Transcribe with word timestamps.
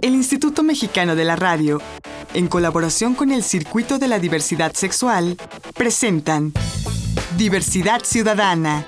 El 0.00 0.14
Instituto 0.14 0.62
Mexicano 0.62 1.14
de 1.14 1.24
la 1.24 1.36
Radio, 1.36 1.80
en 2.34 2.48
colaboración 2.48 3.14
con 3.14 3.30
el 3.30 3.42
Circuito 3.42 3.98
de 3.98 4.08
la 4.08 4.18
Diversidad 4.18 4.72
Sexual, 4.74 5.36
presentan 5.74 6.52
Diversidad 7.36 8.02
Ciudadana, 8.04 8.86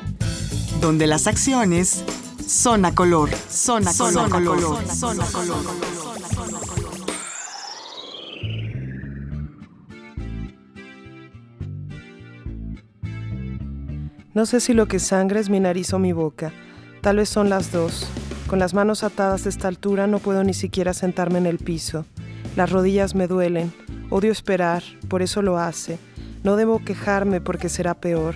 donde 0.81 1.07
las 1.07 1.27
acciones 1.27 2.05
son 2.47 2.85
a 2.85 2.95
color, 2.95 3.31
son 3.49 3.87
a 3.87 3.93
color, 3.93 4.31
color, 4.31 4.89
son 4.89 5.21
a 5.21 5.25
color. 5.27 5.57
No 14.35 14.47
sé 14.47 14.61
si 14.61 14.73
lo 14.73 14.89
que 14.89 14.99
sangra 14.99 15.41
es 15.41 15.51
mi 15.51 15.61
nariz 15.61 15.93
o 15.93 15.99
mi 15.99 16.13
boca. 16.13 16.53
Tal 17.03 17.17
vez 17.17 17.29
son 17.29 17.51
las 17.51 17.71
dos. 17.71 18.07
Con 18.53 18.59
las 18.59 18.75
manos 18.75 19.03
atadas 19.03 19.45
de 19.45 19.49
esta 19.49 19.67
altura 19.67 20.07
no 20.07 20.19
puedo 20.19 20.45
ni 20.45 20.53
siquiera 20.53 20.93
sentarme 20.93 21.39
en 21.39 21.47
el 21.47 21.57
piso. 21.57 22.05
Las 22.55 22.71
rodillas 22.71 23.15
me 23.15 23.27
duelen. 23.27 23.73
Odio 24.11 24.31
esperar, 24.31 24.83
por 25.09 25.23
eso 25.23 25.41
lo 25.41 25.57
hace. 25.57 25.99
No 26.43 26.57
debo 26.57 26.85
quejarme 26.85 27.41
porque 27.41 27.71
será 27.71 27.95
peor. 27.95 28.35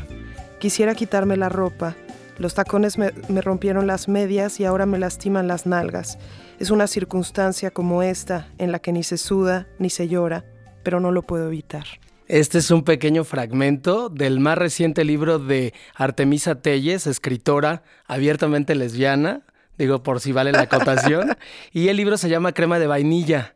Quisiera 0.59 0.95
quitarme 0.95 1.37
la 1.37 1.51
ropa. 1.51 1.97
Los 2.38 2.55
tacones 2.55 2.97
me, 2.97 3.12
me, 3.29 3.43
rompieron 3.43 3.87
las 3.87 4.09
medias 4.09 4.59
y 4.59 4.65
ahora 4.65 4.87
me 4.87 4.98
lastiman 4.98 5.48
las 5.48 5.66
nalgas. 5.66 6.16
Es 6.59 6.71
una 6.71 6.87
circunstancia 6.87 7.71
como 7.71 8.02
esta 8.02 8.48
en 8.57 8.73
la 8.73 8.79
que 8.79 8.93
ni 8.93 9.02
se 9.02 9.19
suda 9.19 9.66
ni 9.79 9.91
se 9.91 10.09
llora, 10.09 10.46
pero 10.83 10.98
no 10.98 11.12
lo 11.12 11.24
puedo 11.24 11.48
evitar. 11.48 11.85
Este 12.27 12.57
es 12.57 12.71
un 12.71 12.85
pequeño 12.85 13.23
fragmento 13.23 14.09
del 14.09 14.41
más 14.41 14.57
reciente 14.57 15.05
libro 15.05 15.38
de 15.38 15.74
Artemisa 15.95 16.55
Telles, 16.55 17.07
escritora 17.07 17.83
abiertamente 18.07 18.74
lesbiana, 18.74 19.43
digo 19.79 20.03
por 20.03 20.21
si 20.21 20.33
vale 20.33 20.53
la 20.53 20.62
acotación, 20.62 21.37
y 21.73 21.89
el 21.89 21.97
libro 21.97 22.16
se 22.16 22.29
llama 22.29 22.53
Crema 22.53 22.79
de 22.79 22.87
Vainilla. 22.87 23.55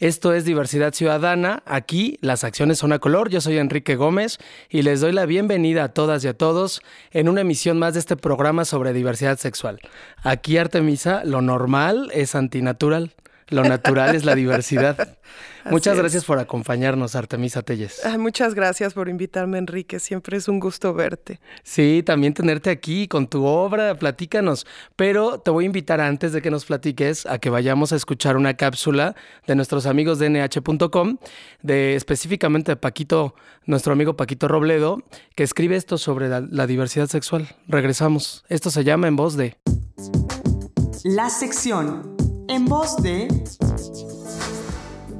Esto 0.00 0.32
es 0.32 0.44
Diversidad 0.44 0.94
Ciudadana. 0.94 1.64
Aquí 1.66 2.18
las 2.20 2.44
acciones 2.44 2.78
son 2.78 2.92
a 2.92 3.00
color. 3.00 3.30
Yo 3.30 3.40
soy 3.40 3.58
Enrique 3.58 3.96
Gómez 3.96 4.38
y 4.70 4.82
les 4.82 5.00
doy 5.00 5.10
la 5.10 5.26
bienvenida 5.26 5.82
a 5.82 5.88
todas 5.88 6.24
y 6.24 6.28
a 6.28 6.34
todos 6.34 6.82
en 7.10 7.28
una 7.28 7.40
emisión 7.40 7.80
más 7.80 7.94
de 7.94 8.00
este 8.00 8.16
programa 8.16 8.64
sobre 8.64 8.92
diversidad 8.92 9.38
sexual. 9.38 9.80
Aquí 10.22 10.56
Artemisa, 10.56 11.24
lo 11.24 11.42
normal 11.42 12.12
es 12.14 12.36
antinatural. 12.36 13.12
Lo 13.50 13.62
natural 13.62 14.14
es 14.14 14.24
la 14.24 14.34
diversidad. 14.34 15.16
Muchas 15.70 15.92
Así 15.92 16.00
gracias 16.00 16.24
por 16.24 16.38
acompañarnos, 16.38 17.14
Artemisa 17.14 17.62
Telles. 17.62 18.04
Ay, 18.04 18.16
muchas 18.16 18.54
gracias 18.54 18.94
por 18.94 19.08
invitarme, 19.08 19.58
Enrique. 19.58 19.98
Siempre 19.98 20.36
es 20.36 20.48
un 20.48 20.60
gusto 20.60 20.94
verte. 20.94 21.40
Sí, 21.62 22.02
también 22.04 22.32
tenerte 22.32 22.70
aquí 22.70 23.06
con 23.06 23.28
tu 23.28 23.44
obra, 23.44 23.94
platícanos. 23.96 24.66
Pero 24.96 25.40
te 25.40 25.50
voy 25.50 25.64
a 25.64 25.66
invitar 25.66 26.00
antes 26.00 26.32
de 26.32 26.40
que 26.40 26.50
nos 26.50 26.64
platiques 26.64 27.26
a 27.26 27.38
que 27.38 27.50
vayamos 27.50 27.92
a 27.92 27.96
escuchar 27.96 28.36
una 28.36 28.54
cápsula 28.54 29.14
de 29.46 29.54
nuestros 29.56 29.86
amigos 29.86 30.18
de 30.18 30.30
nh.com, 30.30 31.18
de 31.62 31.96
específicamente 31.96 32.72
de 32.72 32.76
Paquito, 32.76 33.34
nuestro 33.66 33.92
amigo 33.92 34.16
Paquito 34.16 34.48
Robledo, 34.48 35.02
que 35.34 35.42
escribe 35.42 35.76
esto 35.76 35.98
sobre 35.98 36.28
la, 36.28 36.40
la 36.40 36.66
diversidad 36.66 37.08
sexual. 37.08 37.48
Regresamos. 37.66 38.44
Esto 38.48 38.70
se 38.70 38.84
llama 38.84 39.08
En 39.08 39.16
Voz 39.16 39.36
de. 39.36 39.56
La 41.04 41.30
sección 41.30 42.17
voz 42.68 42.96
de... 42.96 43.67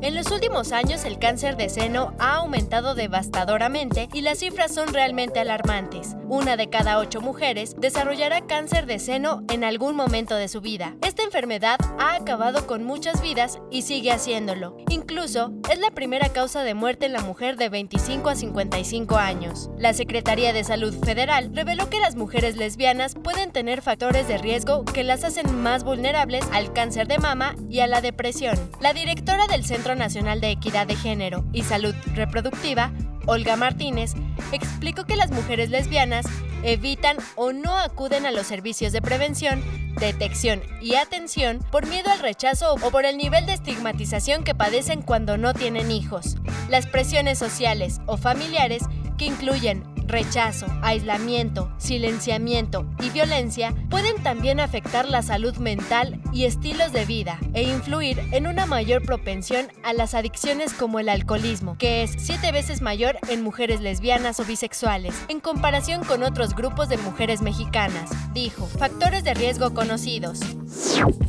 En 0.09 0.15
los 0.15 0.31
últimos 0.31 0.73
años 0.73 1.05
el 1.05 1.19
cáncer 1.19 1.59
de 1.59 1.69
seno 1.69 2.15
ha 2.19 2.37
aumentado 2.37 2.95
devastadoramente 2.95 4.09
y 4.15 4.23
las 4.23 4.39
cifras 4.39 4.75
son 4.75 4.95
realmente 4.95 5.39
alarmantes. 5.39 6.17
Una 6.31 6.57
de 6.57 6.71
cada 6.71 6.99
ocho 6.99 7.21
mujeres 7.21 7.77
desarrollará 7.79 8.47
cáncer 8.47 8.87
de 8.87 9.01
seno 9.01 9.43
en 9.53 9.65
algún 9.65 9.95
momento 9.95 10.35
de 10.35 10.49
su 10.49 10.63
vida. 10.63 10.97
Esta 11.03 11.25
enfermedad 11.25 11.79
ha 11.99 12.15
acabado 12.15 12.67
con 12.67 12.85
muchas 12.85 13.21
vidas 13.21 13.59
y 13.71 13.83
sigue 13.83 14.11
haciéndolo. 14.11 14.79
Incluso 14.89 15.53
es 15.71 15.79
la 15.79 15.91
primera 15.91 16.31
causa 16.31 16.63
de 16.63 16.73
muerte 16.73 17.05
en 17.05 17.13
la 17.13 17.21
mujer 17.21 17.59
de 17.59 17.69
25 17.69 18.31
a 18.31 18.35
55 18.35 19.17
años. 19.17 19.69
La 19.77 19.93
Secretaría 19.93 20.55
de 20.55 20.65
Salud 20.65 20.95
Federal 21.05 21.51
reveló 21.53 21.91
que 21.91 22.01
las 22.01 22.17
mujeres 22.17 22.57
lesbianas 22.57 23.15
pueden 23.15 23.53
tener 23.53 23.83
factores 23.83 24.27
de 24.27 24.39
riesgo 24.39 24.87
que 24.87 25.05
las 25.05 25.23
hacen 25.23 25.63
más 25.63 25.85
vulnerables 25.85 26.47
al 26.55 26.73
cáncer 26.73 27.09
de 27.09 27.19
mama 27.19 27.57
y 27.69 27.81
a 27.81 27.87
la 27.87 28.01
depresión. 28.01 28.57
La 28.81 28.95
directora 28.95 29.47
del 29.49 29.67
Centro 29.67 29.98
Nacional 29.99 30.41
de 30.41 30.51
Equidad 30.51 30.87
de 30.87 30.97
Género 30.97 31.45
y 31.53 31.63
Salud 31.63 31.95
Reproductiva, 32.15 32.93
Olga 33.27 33.57
Martínez, 33.57 34.15
explicó 34.53 35.05
que 35.05 35.17
las 35.17 35.31
mujeres 35.31 35.69
lesbianas 35.69 36.27
evitan 36.63 37.17
o 37.37 37.53
no 37.53 37.77
acuden 37.77 38.27
a 38.27 38.31
los 38.31 38.47
servicios 38.47 38.93
de 38.93 39.03
prevención, 39.03 39.63
detección 40.01 40.63
y 40.81 40.95
atención 40.95 41.59
por 41.71 41.87
miedo 41.87 42.11
al 42.11 42.21
rechazo 42.21 42.75
o 42.75 42.91
por 42.91 43.05
el 43.05 43.19
nivel 43.19 43.47
de 43.47 43.53
estigmatización 43.53 44.45
que 44.45 44.55
padecen 44.55 45.03
cuando 45.03 45.37
no 45.37 45.53
tienen 45.55 45.91
hijos. 45.91 46.37
Las 46.69 46.87
presiones 46.87 47.39
sociales 47.39 48.01
o 48.07 48.17
familiares 48.17 48.83
que 49.19 49.27
incluyen 49.27 49.85
rechazo, 50.09 50.67
aislamiento, 50.83 51.73
silenciamiento 51.79 52.87
y 53.01 53.11
violencia 53.11 53.75
pueden 53.91 54.23
también 54.23 54.61
afectar 54.61 55.09
la 55.09 55.23
salud 55.23 55.57
mental 55.57 56.21
y 56.33 56.45
estilos 56.45 56.93
de 56.93 57.05
vida 57.05 57.39
e 57.55 57.63
influir 57.63 58.19
en 58.33 58.47
una 58.47 58.67
mayor 58.67 59.03
propensión 59.03 59.69
a 59.85 59.93
las 59.93 60.15
adicciones 60.15 60.73
como 60.73 60.99
el 60.99 61.09
alcoholismo, 61.09 61.77
que 61.79 62.03
es 62.03 62.13
siete 62.19 62.53
veces 62.53 62.83
mayor 62.83 63.19
en 63.29 63.43
mujeres 63.43 63.81
lesbianas 63.81 64.41
o 64.41 64.45
bisexuales, 64.45 65.15
en 65.29 65.41
comparación 65.41 66.05
con 66.05 66.23
otros 66.23 66.55
grupos 66.55 66.89
de 66.89 66.99
mujeres 66.99 67.43
mexicanas, 67.43 68.11
dijo. 68.33 68.67
Factores 68.67 69.25
de 69.25 69.35
riesgo 69.35 69.75
conocidos. 69.75 70.41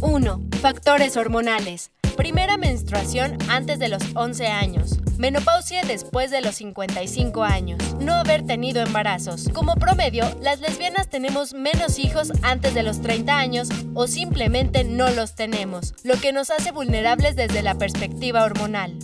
1. 0.01 0.41
Factores 0.62 1.18
hormonales. 1.18 1.91
Primera 2.19 2.57
menstruación 2.57 3.38
antes 3.50 3.80
de 3.80 3.88
los 3.88 4.03
11 4.13 4.47
años. 4.47 5.00
Menopausia 5.18 5.84
después 5.84 6.31
de 6.31 6.41
los 6.41 6.56
55 6.56 7.46
años. 7.46 7.80
No 8.02 8.13
haber 8.13 8.46
tenido 8.46 8.81
embarazos. 8.81 9.47
Como 9.53 9.75
promedio, 9.75 10.25
las 10.41 10.59
lesbianas 10.59 11.07
tenemos 11.07 11.53
menos 11.53 11.97
hijos 11.97 12.34
antes 12.41 12.74
de 12.74 12.84
los 12.84 13.02
30 13.02 13.38
años 13.38 13.69
o 13.94 14.06
simplemente 14.06 14.84
no 14.84 15.09
los 15.12 15.35
tenemos, 15.35 15.94
lo 16.03 16.19
que 16.19 16.34
nos 16.34 16.52
hace 16.52 16.74
vulnerables 16.74 17.38
desde 17.38 17.62
la 17.62 17.75
perspectiva 17.75 18.44
hormonal. 18.44 19.00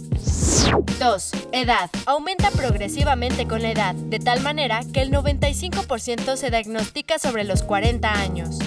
2. 0.99 1.31
Edad. 1.53 1.89
Aumenta 2.05 2.51
progresivamente 2.51 3.47
con 3.47 3.61
la 3.61 3.71
edad, 3.71 3.95
de 3.95 4.19
tal 4.19 4.41
manera 4.41 4.81
que 4.93 5.01
el 5.01 5.11
95% 5.11 6.35
se 6.35 6.49
diagnostica 6.49 7.17
sobre 7.17 7.45
los 7.45 7.63
40 7.63 8.11
años. 8.11 8.59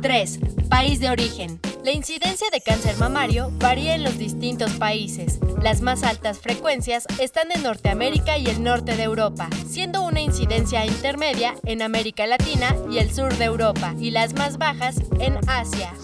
3. 0.00 0.40
País 0.70 0.98
de 1.00 1.10
origen. 1.10 1.60
La 1.86 1.92
incidencia 1.92 2.48
de 2.50 2.60
cáncer 2.60 2.96
mamario 2.96 3.52
varía 3.60 3.94
en 3.94 4.02
los 4.02 4.18
distintos 4.18 4.72
países. 4.72 5.38
Las 5.62 5.82
más 5.82 6.02
altas 6.02 6.40
frecuencias 6.40 7.06
están 7.20 7.52
en 7.52 7.62
Norteamérica 7.62 8.38
y 8.38 8.46
el 8.46 8.64
norte 8.64 8.96
de 8.96 9.04
Europa, 9.04 9.48
siendo 9.68 10.02
una 10.02 10.20
incidencia 10.20 10.84
intermedia 10.84 11.54
en 11.64 11.82
América 11.82 12.26
Latina 12.26 12.74
y 12.90 12.98
el 12.98 13.14
sur 13.14 13.36
de 13.36 13.44
Europa, 13.44 13.94
y 14.00 14.10
las 14.10 14.34
más 14.34 14.58
bajas 14.58 14.96
en 15.20 15.38
Asia. 15.46 15.94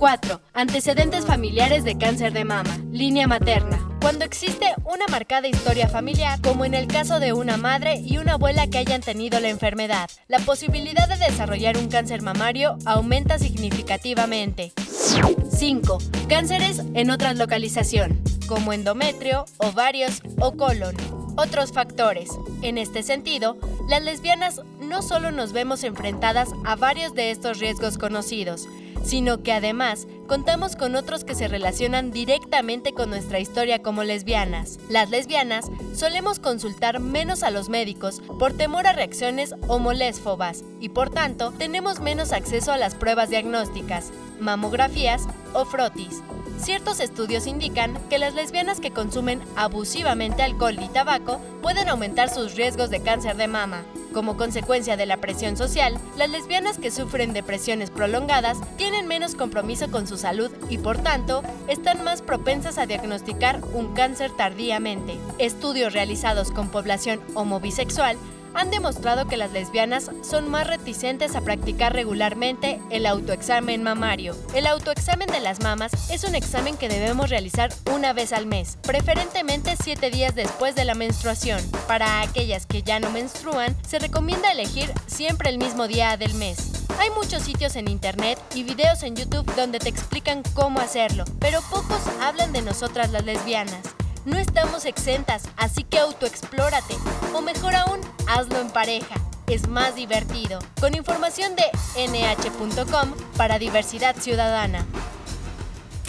4. 0.00 0.40
Antecedentes 0.52 1.24
familiares 1.24 1.84
de 1.84 1.96
cáncer 1.96 2.32
de 2.32 2.44
mama. 2.44 2.76
Línea 2.90 3.28
materna. 3.28 3.86
Cuando 4.00 4.24
existe 4.24 4.74
una 4.84 5.06
marcada 5.10 5.46
historia 5.46 5.86
familiar, 5.88 6.40
como 6.40 6.64
en 6.64 6.74
el 6.74 6.88
caso 6.88 7.20
de 7.20 7.34
una 7.34 7.56
madre 7.56 8.00
y 8.00 8.18
una 8.18 8.32
abuela 8.32 8.66
que 8.66 8.78
hayan 8.78 9.02
tenido 9.02 9.38
la 9.38 9.50
enfermedad, 9.50 10.10
la 10.26 10.40
posibilidad 10.40 11.06
de 11.06 11.24
desarrollar 11.24 11.76
un 11.76 11.88
cáncer 11.88 12.20
mamario 12.20 12.78
aumenta 12.84 13.38
significativamente. 13.38 14.72
5. 15.00 15.98
Cánceres 16.28 16.82
en 16.92 17.10
otra 17.10 17.32
localización, 17.32 18.22
como 18.46 18.74
endometrio, 18.74 19.46
ovarios 19.56 20.22
o 20.38 20.52
colon. 20.52 20.94
Otros 21.36 21.72
factores. 21.72 22.28
En 22.60 22.76
este 22.76 23.02
sentido, 23.02 23.56
las 23.88 24.02
lesbianas 24.02 24.60
no 24.78 25.00
solo 25.00 25.30
nos 25.30 25.52
vemos 25.52 25.84
enfrentadas 25.84 26.50
a 26.66 26.76
varios 26.76 27.14
de 27.14 27.30
estos 27.30 27.60
riesgos 27.60 27.96
conocidos, 27.96 28.68
sino 29.02 29.42
que 29.42 29.52
además 29.52 30.06
contamos 30.26 30.76
con 30.76 30.94
otros 30.94 31.24
que 31.24 31.34
se 31.34 31.48
relacionan 31.48 32.10
directamente 32.10 32.92
con 32.92 33.10
nuestra 33.10 33.40
historia 33.40 33.82
como 33.82 34.04
lesbianas. 34.04 34.78
Las 34.88 35.10
lesbianas 35.10 35.70
solemos 35.94 36.38
consultar 36.38 37.00
menos 37.00 37.42
a 37.42 37.50
los 37.50 37.68
médicos 37.68 38.22
por 38.38 38.52
temor 38.52 38.86
a 38.86 38.92
reacciones 38.92 39.54
homolésfobas 39.68 40.64
y 40.80 40.90
por 40.90 41.10
tanto 41.10 41.52
tenemos 41.52 42.00
menos 42.00 42.32
acceso 42.32 42.72
a 42.72 42.76
las 42.76 42.94
pruebas 42.94 43.30
diagnósticas, 43.30 44.12
mamografías 44.40 45.26
o 45.52 45.64
frotis. 45.64 46.22
Ciertos 46.62 47.00
estudios 47.00 47.46
indican 47.46 47.98
que 48.10 48.18
las 48.18 48.34
lesbianas 48.34 48.80
que 48.80 48.90
consumen 48.90 49.40
abusivamente 49.56 50.42
alcohol 50.42 50.76
y 50.78 50.88
tabaco 50.88 51.40
pueden 51.62 51.88
aumentar 51.88 52.28
sus 52.28 52.54
riesgos 52.54 52.90
de 52.90 53.00
cáncer 53.00 53.36
de 53.36 53.48
mama. 53.48 53.82
Como 54.12 54.36
consecuencia 54.36 54.98
de 54.98 55.06
la 55.06 55.16
presión 55.16 55.56
social, 55.56 55.96
las 56.18 56.28
lesbianas 56.28 56.76
que 56.76 56.90
sufren 56.90 57.32
depresiones 57.32 57.90
prolongadas 57.90 58.58
tienen 58.76 59.06
menos 59.06 59.34
compromiso 59.34 59.90
con 59.90 60.06
su 60.06 60.18
salud 60.18 60.50
y 60.68 60.76
por 60.76 60.98
tanto 60.98 61.42
están 61.66 62.04
más 62.04 62.20
propensas 62.20 62.76
a 62.76 62.84
diagnosticar 62.84 63.62
un 63.72 63.94
cáncer 63.94 64.30
tardíamente. 64.36 65.18
Estudios 65.38 65.94
realizados 65.94 66.50
con 66.50 66.68
población 66.68 67.20
homobisexual 67.34 68.18
han 68.54 68.70
demostrado 68.70 69.26
que 69.26 69.36
las 69.36 69.52
lesbianas 69.52 70.10
son 70.22 70.48
más 70.48 70.66
reticentes 70.66 71.36
a 71.36 71.40
practicar 71.40 71.92
regularmente 71.92 72.80
el 72.90 73.06
autoexamen 73.06 73.82
mamario. 73.82 74.36
El 74.54 74.66
autoexamen 74.66 75.28
de 75.28 75.40
las 75.40 75.60
mamas 75.60 76.10
es 76.10 76.24
un 76.24 76.34
examen 76.34 76.76
que 76.76 76.88
debemos 76.88 77.30
realizar 77.30 77.72
una 77.94 78.12
vez 78.12 78.32
al 78.32 78.46
mes, 78.46 78.78
preferentemente 78.82 79.76
7 79.82 80.10
días 80.10 80.34
después 80.34 80.74
de 80.74 80.84
la 80.84 80.94
menstruación. 80.94 81.60
Para 81.86 82.22
aquellas 82.22 82.66
que 82.66 82.82
ya 82.82 83.00
no 83.00 83.10
menstruan, 83.10 83.76
se 83.86 83.98
recomienda 83.98 84.52
elegir 84.52 84.92
siempre 85.06 85.50
el 85.50 85.58
mismo 85.58 85.88
día 85.88 86.16
del 86.16 86.34
mes. 86.34 86.86
Hay 86.98 87.10
muchos 87.10 87.42
sitios 87.42 87.76
en 87.76 87.88
internet 87.88 88.38
y 88.54 88.62
videos 88.62 89.02
en 89.02 89.16
YouTube 89.16 89.50
donde 89.54 89.78
te 89.78 89.88
explican 89.88 90.42
cómo 90.54 90.80
hacerlo, 90.80 91.24
pero 91.38 91.60
pocos 91.70 92.00
hablan 92.20 92.52
de 92.52 92.62
nosotras 92.62 93.10
las 93.10 93.24
lesbianas. 93.24 93.80
No 94.26 94.36
estamos 94.36 94.84
exentas, 94.84 95.48
así 95.56 95.82
que 95.82 95.98
autoexplórate. 95.98 96.94
O 97.34 97.40
mejor 97.40 97.74
aún, 97.74 98.00
hazlo 98.28 98.60
en 98.60 98.68
pareja. 98.68 99.14
Es 99.48 99.66
más 99.66 99.94
divertido. 99.94 100.58
Con 100.78 100.94
información 100.94 101.56
de 101.56 101.62
nh.com 101.96 103.14
para 103.38 103.58
Diversidad 103.58 104.14
Ciudadana. 104.16 104.84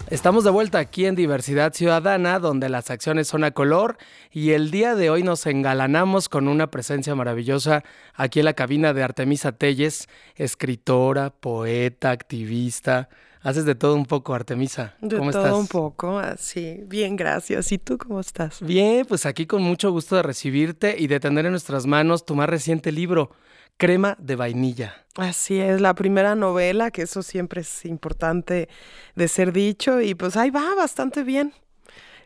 Estamos 0.10 0.44
de 0.44 0.50
vuelta 0.50 0.80
aquí 0.80 1.06
en 1.06 1.16
Diversidad 1.16 1.72
Ciudadana, 1.74 2.40
donde 2.40 2.68
las 2.68 2.92
acciones 2.92 3.30
son 3.30 3.46
a 3.46 3.52
color 3.52 3.98
y 4.30 4.52
el 4.52 4.70
día 4.70 4.94
de 4.94 5.10
hoy 5.10 5.24
nos 5.24 5.46
engalanamos 5.46 6.28
con 6.28 6.50
una 6.50 6.68
presencia 6.68 7.16
maravillosa 7.16 7.86
aquí 8.14 8.40
en 8.40 8.46
la 8.46 8.54
cabina 8.54 8.94
de 8.94 9.04
Artemisa 9.04 9.54
Telles, 9.54 10.10
escritora, 10.36 11.30
poeta, 11.30 12.12
activista. 12.12 13.08
Haces 13.44 13.66
de 13.66 13.74
todo 13.74 13.96
un 13.96 14.06
poco, 14.06 14.36
Artemisa. 14.36 14.96
¿Cómo 15.00 15.26
de 15.26 15.32
todo 15.32 15.58
un 15.58 15.68
poco, 15.68 16.20
así. 16.20 16.82
Bien, 16.86 17.16
gracias. 17.16 17.72
¿Y 17.72 17.80
tú 17.80 17.98
cómo 17.98 18.20
estás? 18.20 18.62
Bien, 18.62 19.06
pues 19.06 19.26
aquí 19.26 19.48
con 19.48 19.64
mucho 19.64 19.92
gusto 19.92 20.16
de 20.16 20.22
recibirte 20.22 20.96
y 20.98 21.08
de 21.08 21.20
tener 21.20 21.46
en 21.46 21.52
nuestras 21.52 21.88
manos 21.88 22.26
tu 22.26 22.36
más 22.36 22.48
reciente 22.48 22.92
libro, 22.92 23.32
Crema 23.78 24.16
de 24.20 24.36
vainilla. 24.36 24.94
Así 25.16 25.60
es, 25.60 25.82
la 25.82 25.96
primera 25.96 26.36
novela, 26.36 26.92
que 26.92 27.02
eso 27.02 27.24
siempre 27.24 27.62
es 27.62 27.84
importante 27.86 28.70
de 29.16 29.28
ser 29.28 29.52
dicho, 29.52 30.02
y 30.02 30.14
pues 30.14 30.38
ahí 30.38 30.52
va 30.52 30.76
bastante 30.76 31.24
bien. 31.24 31.52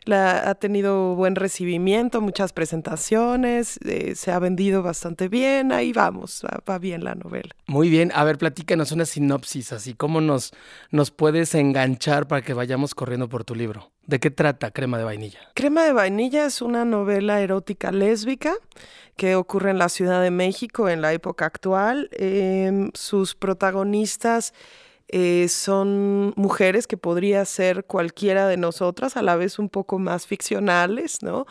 La, 0.06 0.48
ha 0.48 0.54
tenido 0.54 1.14
buen 1.14 1.34
recibimiento, 1.34 2.20
muchas 2.20 2.52
presentaciones, 2.52 3.78
eh, 3.84 4.14
se 4.14 4.32
ha 4.32 4.38
vendido 4.38 4.82
bastante 4.82 5.28
bien, 5.28 5.72
ahí 5.72 5.92
vamos, 5.92 6.42
va, 6.68 6.78
bien 6.78 7.04
la 7.04 7.14
novela. 7.14 7.50
Muy 7.66 7.90
bien, 7.90 8.12
a 8.14 8.24
ver, 8.24 8.38
platícanos 8.38 8.92
una 8.92 9.04
sinopsis, 9.04 9.72
así, 9.72 9.94
¿cómo 9.94 10.20
nos, 10.20 10.52
nos 10.90 11.10
puedes 11.10 11.54
enganchar 11.54 12.26
para 12.28 12.42
que 12.42 12.54
vayamos 12.54 12.94
corriendo 12.94 13.28
por 13.28 13.44
tu 13.44 13.54
libro? 13.54 13.90
¿De 14.06 14.20
qué 14.20 14.30
trata 14.30 14.70
Crema 14.70 14.98
de 14.98 15.04
Vainilla? 15.04 15.40
Crema 15.54 15.82
de 15.82 15.92
Vainilla 15.92 16.46
es 16.46 16.62
una 16.62 16.84
novela 16.84 17.40
erótica 17.40 17.90
lésbica 17.90 18.54
que 19.16 19.34
ocurre 19.34 19.70
en 19.70 19.78
la 19.78 19.88
Ciudad 19.88 20.22
de 20.22 20.30
México 20.30 20.88
en 20.88 21.00
la 21.02 21.12
época 21.12 21.46
actual. 21.46 22.08
Em, 22.12 22.90
sus 22.94 23.34
protagonistas 23.34 24.54
eh, 25.08 25.46
son 25.48 26.32
mujeres 26.36 26.88
que 26.88 26.96
podría 26.96 27.44
ser 27.44 27.84
cualquiera 27.84 28.48
de 28.48 28.56
nosotras, 28.56 29.16
a 29.16 29.22
la 29.22 29.36
vez 29.36 29.58
un 29.58 29.68
poco 29.68 30.00
más 30.00 30.26
ficcionales, 30.26 31.22
¿no? 31.22 31.46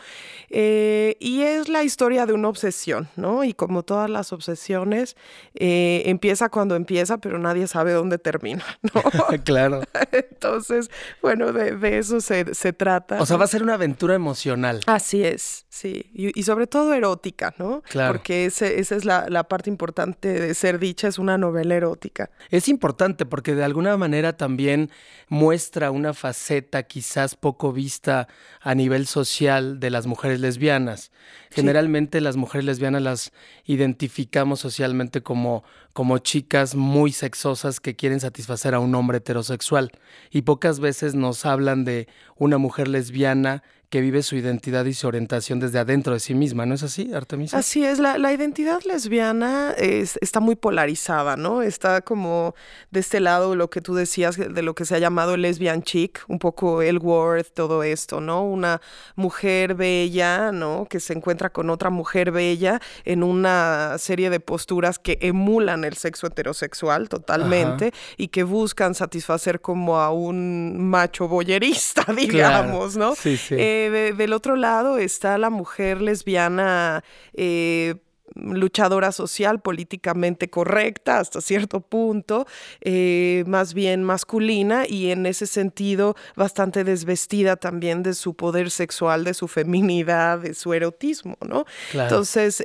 Eh, 0.50 1.16
y 1.20 1.40
es 1.40 1.68
la 1.68 1.82
historia 1.82 2.26
de 2.26 2.34
una 2.34 2.48
obsesión, 2.48 3.08
¿no? 3.16 3.44
Y 3.44 3.54
como 3.54 3.82
todas 3.82 4.10
las 4.10 4.32
obsesiones, 4.32 5.16
eh, 5.54 6.02
empieza 6.04 6.50
cuando 6.50 6.76
empieza, 6.76 7.18
pero 7.18 7.38
nadie 7.38 7.66
sabe 7.66 7.92
dónde 7.92 8.18
termina, 8.18 8.64
¿no? 8.94 9.02
claro. 9.44 9.82
Entonces, 10.12 10.90
bueno, 11.22 11.52
de, 11.52 11.98
eso 11.98 12.20
se, 12.20 12.44
trata. 12.74 13.22
O 13.22 13.26
sea, 13.26 13.38
va 13.38 13.44
a 13.44 13.48
ser 13.48 13.62
una 13.62 13.74
aventura 13.74 14.14
emocional. 14.14 14.80
Así 14.86 15.24
es, 15.24 15.64
sí. 15.70 16.10
Y, 16.12 16.42
sobre 16.42 16.66
todo 16.66 16.92
erótica, 16.92 17.54
¿no? 17.58 17.82
Claro. 17.88 18.12
Porque 18.12 18.44
esa 18.44 18.66
es 18.66 19.04
la, 19.04 19.26
la 19.28 19.44
parte 19.44 19.70
importante 19.70 20.28
de 20.28 20.54
ser 20.54 20.78
dicha, 20.78 21.08
es 21.08 21.18
una 21.18 21.38
novela 21.38 21.74
erótica. 21.74 22.30
Es 22.50 22.68
importante 22.68 23.24
porque 23.24 23.45
que 23.46 23.54
de 23.54 23.62
alguna 23.62 23.96
manera 23.96 24.36
también 24.36 24.90
muestra 25.28 25.92
una 25.92 26.14
faceta 26.14 26.82
quizás 26.82 27.36
poco 27.36 27.72
vista 27.72 28.26
a 28.60 28.74
nivel 28.74 29.06
social 29.06 29.78
de 29.78 29.90
las 29.90 30.08
mujeres 30.08 30.40
lesbianas. 30.40 31.12
Generalmente 31.52 32.20
las 32.20 32.34
mujeres 32.36 32.64
lesbianas 32.64 33.02
las 33.02 33.32
identificamos 33.64 34.58
socialmente 34.58 35.22
como, 35.22 35.62
como 35.92 36.18
chicas 36.18 36.74
muy 36.74 37.12
sexosas 37.12 37.78
que 37.78 37.94
quieren 37.94 38.18
satisfacer 38.18 38.74
a 38.74 38.80
un 38.80 38.92
hombre 38.96 39.18
heterosexual 39.18 39.92
y 40.32 40.42
pocas 40.42 40.80
veces 40.80 41.14
nos 41.14 41.46
hablan 41.46 41.84
de 41.84 42.08
una 42.34 42.58
mujer 42.58 42.88
lesbiana 42.88 43.62
que 43.96 44.02
vive 44.02 44.22
su 44.22 44.36
identidad 44.36 44.84
y 44.84 44.92
su 44.92 45.08
orientación 45.08 45.58
desde 45.58 45.78
adentro 45.78 46.12
de 46.12 46.20
sí 46.20 46.34
misma, 46.34 46.66
¿no 46.66 46.74
es 46.74 46.82
así, 46.82 47.14
Artemisa? 47.14 47.56
Así 47.56 47.82
es, 47.82 47.98
la, 47.98 48.30
identidad 48.30 48.82
lesbiana 48.82 49.72
es, 49.78 50.18
está 50.20 50.38
muy 50.38 50.54
polarizada, 50.54 51.38
¿no? 51.38 51.62
Está 51.62 52.02
como 52.02 52.54
de 52.90 53.00
este 53.00 53.20
lado 53.20 53.56
lo 53.56 53.70
que 53.70 53.80
tú 53.80 53.94
decías 53.94 54.36
de 54.36 54.60
lo 54.60 54.74
que 54.74 54.84
se 54.84 54.96
ha 54.96 54.98
llamado 54.98 55.38
lesbian 55.38 55.82
chic, 55.82 56.22
un 56.28 56.38
poco 56.38 56.82
el 56.82 56.98
worth, 56.98 57.54
todo 57.54 57.82
esto, 57.82 58.20
¿no? 58.20 58.44
Una 58.44 58.82
mujer 59.14 59.74
bella, 59.74 60.52
¿no? 60.52 60.86
Que 60.90 61.00
se 61.00 61.14
encuentra 61.14 61.48
con 61.48 61.70
otra 61.70 61.88
mujer 61.88 62.32
bella 62.32 62.82
en 63.06 63.22
una 63.22 63.96
serie 63.96 64.28
de 64.28 64.40
posturas 64.40 64.98
que 64.98 65.16
emulan 65.22 65.84
el 65.84 65.96
sexo 65.96 66.26
heterosexual 66.26 67.08
totalmente 67.08 67.94
y 68.18 68.28
que 68.28 68.42
buscan 68.42 68.94
satisfacer 68.94 69.62
como 69.62 69.96
a 69.96 70.10
un 70.10 70.86
macho 70.86 71.28
boyerista, 71.28 72.04
digamos, 72.14 72.94
¿no? 72.98 73.14
Sí, 73.14 73.38
sí. 73.38 73.54
Eh, 73.58 73.85
del 73.90 74.32
otro 74.32 74.56
lado 74.56 74.98
está 74.98 75.38
la 75.38 75.50
mujer 75.50 76.00
lesbiana. 76.00 77.04
Eh, 77.34 77.96
luchadora 78.34 79.12
social, 79.12 79.62
políticamente 79.62 80.50
correcta 80.50 81.20
hasta 81.20 81.40
cierto 81.40 81.80
punto, 81.80 82.46
eh, 82.82 83.44
más 83.46 83.72
bien 83.72 84.02
masculina 84.02 84.84
y 84.86 85.10
en 85.10 85.24
ese 85.24 85.46
sentido 85.46 86.16
bastante 86.34 86.84
desvestida 86.84 87.56
también 87.56 88.02
de 88.02 88.12
su 88.12 88.34
poder 88.34 88.70
sexual, 88.70 89.24
de 89.24 89.32
su 89.32 89.48
feminidad, 89.48 90.40
de 90.40 90.52
su 90.52 90.74
erotismo, 90.74 91.38
¿no? 91.48 91.64
Entonces, 91.94 92.62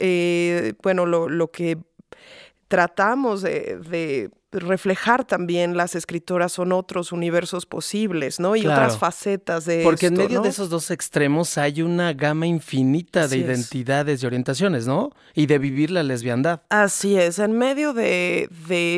bueno, 0.83 1.05
lo, 1.05 1.29
lo, 1.29 1.51
que 1.51 1.77
tratamos 2.67 3.41
de 3.41 4.29
reflejar 4.51 5.23
también 5.25 5.77
las 5.77 5.95
escritoras 5.95 6.51
son 6.51 6.73
otros 6.73 7.11
universos 7.11 7.65
posibles, 7.65 8.39
¿no? 8.39 8.55
Y 8.55 8.67
otras 8.67 8.97
facetas 8.97 9.65
de 9.65 9.81
Porque 9.83 10.07
en 10.07 10.15
medio 10.15 10.41
de 10.41 10.49
esos 10.49 10.69
dos 10.69 10.91
extremos 10.91 11.57
hay 11.57 11.81
una 11.81 12.13
gama 12.13 12.47
infinita 12.47 13.27
de 13.27 13.37
identidades 13.37 14.21
y 14.21 14.25
orientaciones, 14.25 14.87
¿no? 14.87 15.11
Y 15.33 15.45
de 15.45 15.57
vivir 15.57 15.91
la 15.91 16.03
lesbiandad. 16.03 16.61
Así 16.69 17.17
es, 17.17 17.39
en 17.39 17.53
medio 17.57 17.93
de, 17.93 18.49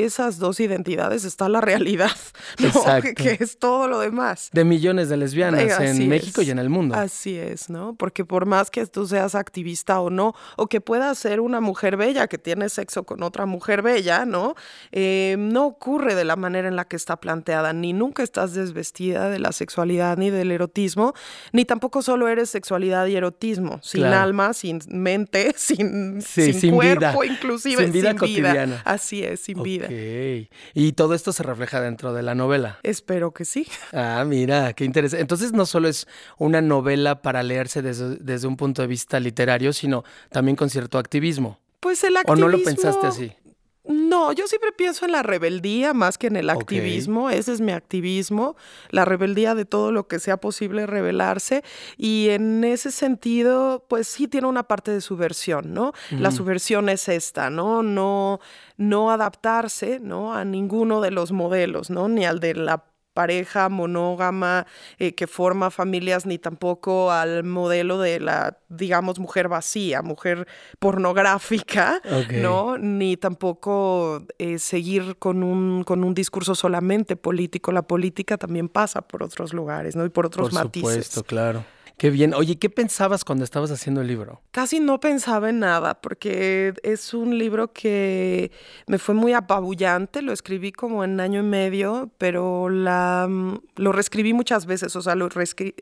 esas 0.04 0.40
dos 0.40 0.60
identidades 0.60 1.24
está 1.24 1.48
la 1.50 1.62
realidad, 1.62 2.12
¿no? 2.60 2.72
Que, 3.16 3.38
es 3.40 3.60
todo 3.60 3.88
lo 3.88 4.00
demás. 4.00 4.50
De 4.54 4.64
millones 4.64 5.10
de 5.10 5.18
lesbianas 5.18 5.80
en 5.80 6.10
México 6.10 6.42
y 6.42 6.50
en 6.50 6.60
el 6.60 6.70
mundo. 6.70 6.96
Así 6.96 7.38
es, 7.38 7.70
¿no? 7.70 7.96
Porque 7.96 8.25
por 8.25 8.46
más 8.46 8.72
que 8.72 8.86
tú 8.88 9.06
seas 9.06 9.36
activista 9.36 10.00
o 10.00 10.10
no, 10.10 10.34
o 10.58 10.68
que 10.68 10.82
puedas 10.82 11.18
ser 11.20 11.39
una 11.39 11.62
mujer 11.62 11.96
bella 11.98 12.27
que 12.27 12.38
tiene 12.38 12.70
sexo 12.70 13.04
con 13.04 13.22
otra 13.22 13.46
mujer 13.46 13.82
bella, 13.84 14.25
¿no? 14.25 14.56
Eh, 14.92 15.38
no 15.44 15.66
ocurre 15.66 16.16
de 16.16 16.26
la 16.26 16.36
manera 16.36 16.68
en 16.68 16.76
la 16.76 16.86
que 16.86 16.96
está 16.96 17.18
planteada, 17.18 17.74
ni 17.74 17.94
nunca 17.94 18.24
estás 18.24 18.54
desvestida 18.54 19.30
de 19.30 19.40
la 19.40 19.52
sexualidad 19.52 20.18
ni 20.18 20.30
del 20.30 20.52
erotismo, 20.52 21.14
ni 21.52 21.66
tampoco 21.66 22.02
solo 22.02 22.28
eres 22.28 22.50
sexualidad 22.50 23.06
y 23.08 23.16
erotismo, 23.16 23.80
sin 23.84 24.06
alma, 24.06 24.54
sin 24.54 24.80
mente, 24.88 25.54
sin, 25.58 26.22
cuerpo, 26.72 27.24
inclusive 27.24 27.84
sin 27.84 27.92
vida 27.92 28.16
cotidiana. 28.16 28.82
Así 28.86 29.24
es, 29.24 29.42
sin 29.42 29.62
vida. 29.62 29.88
Y 29.90 30.94
todo 30.94 31.14
esto 31.14 31.34
se 31.34 31.44
refleja 31.44 31.82
dentro 31.82 32.14
de 32.14 32.24
la 32.24 32.36
novela. 32.36 32.80
Espero 32.84 33.32
que 33.32 33.46
sí. 33.46 33.68
Ah, 33.92 34.24
mira, 34.26 34.74
qué 34.74 34.86
interesante. 34.86 35.22
Entonces 35.22 35.54
no 35.54 35.66
solo 35.66 35.88
es 35.88 36.08
una 36.38 36.62
novela 36.62 37.22
para 37.22 37.44
leerse 37.44 37.82
desde, 37.82 38.18
desde 38.18 38.48
un 38.48 38.58
punto 38.58 38.82
de 38.82 38.88
vista 38.88 39.20
literario, 39.20 39.74
sino 39.74 40.04
también 40.30 40.56
con 40.56 40.70
cierto 40.70 40.98
activismo. 40.98 41.60
Pues 41.80 42.04
el 42.04 42.18
activismo. 42.18 42.46
¿O 42.46 42.50
no 42.50 42.58
lo 42.58 42.64
pensaste 42.64 43.08
así? 43.08 43.34
No, 43.86 44.32
yo 44.32 44.48
siempre 44.48 44.72
pienso 44.72 45.06
en 45.06 45.12
la 45.12 45.24
rebeldía 45.24 45.94
más 45.94 46.18
que 46.18 46.28
en 46.28 46.38
el 46.38 46.50
activismo. 46.50 47.30
Ese 47.30 47.52
es 47.52 47.60
mi 47.60 47.74
activismo, 47.74 48.56
la 48.90 49.04
rebeldía 49.04 49.56
de 49.56 49.66
todo 49.66 49.92
lo 49.92 50.08
que 50.08 50.20
sea 50.20 50.38
posible 50.38 50.86
rebelarse. 50.86 51.63
Y 51.98 52.30
en 52.30 52.63
ese 52.63 52.92
sentido, 52.92 53.86
pues 53.90 54.08
sí 54.08 54.30
tiene 54.30 54.48
una 54.48 54.63
parte 54.63 54.92
de 54.92 55.02
subversión, 55.02 55.74
¿no? 55.74 55.92
La 56.12 56.32
subversión 56.32 56.88
es 56.88 57.10
esta, 57.10 57.50
¿no? 57.50 57.84
No, 57.84 58.40
no 58.78 59.12
adaptarse, 59.12 60.00
¿no? 60.00 60.34
A 60.34 60.46
ninguno 60.46 61.02
de 61.02 61.12
los 61.12 61.34
modelos, 61.34 61.90
¿no? 61.90 62.08
Ni 62.08 62.25
al 62.25 62.40
de 62.40 62.56
la 62.56 62.86
pareja 63.13 63.70
monógama 63.70 64.65
eh, 64.98 65.13
que 65.15 65.27
forma 65.27 65.72
familias, 65.72 66.25
ni 66.25 66.38
tampoco 66.38 67.12
al 67.12 67.43
modelo 67.43 68.00
de 68.00 68.20
la, 68.20 68.58
digamos, 68.70 69.20
mujer 69.20 69.48
vacía, 69.48 70.01
mujer 70.01 70.48
pornográfica, 70.79 72.01
¿no? 72.32 72.77
Ni 72.77 73.17
tampoco 73.17 74.25
eh, 74.38 74.60
seguir 74.60 75.17
con 75.17 75.43
un, 75.43 75.84
con 75.84 76.03
un 76.03 76.13
discurso 76.13 76.55
solamente 76.55 77.15
político. 77.15 77.72
La 77.72 77.84
política 77.84 78.38
también 78.38 78.70
pasa 78.70 79.01
por 79.01 79.24
otros 79.24 79.53
lugares, 79.53 79.96
¿no? 79.96 80.05
Y 80.05 80.10
por 80.10 80.25
otros 80.25 80.51
matices. 80.53 80.82
Por 80.82 80.91
supuesto, 80.91 81.24
claro. 81.24 81.65
Qué 81.98 82.10
bien. 82.10 82.34
Oye, 82.34 82.58
¿qué 82.58 82.70
pensabas 82.70 83.24
cuando 83.24 83.44
estabas 83.44 83.72
haciendo 83.72 84.02
el 84.02 84.08
libro? 84.08 84.42
Casi 84.52 84.80
no 84.80 85.00
pensaba 85.00 85.50
en 85.50 85.60
nada, 85.60 86.02
porque 86.02 86.74
es 86.84 87.14
un 87.14 87.38
libro 87.38 87.72
que 87.72 88.52
me 88.88 88.98
fue 88.98 89.16
muy 89.16 89.34
apabullante. 89.34 90.22
Lo 90.22 90.34
escribí 90.34 90.72
como 90.72 91.04
en 91.04 91.20
año 91.20 91.42
y 91.42 91.44
medio, 91.44 92.10
pero 92.18 92.70
la, 92.70 93.28
mm, 93.30 93.60
lo 93.76 93.92
reescribí 93.92 94.34
muchas 94.34 94.66
veces. 94.66 94.96
O 94.96 95.02
sea, 95.02 95.16
lo, 95.16 95.30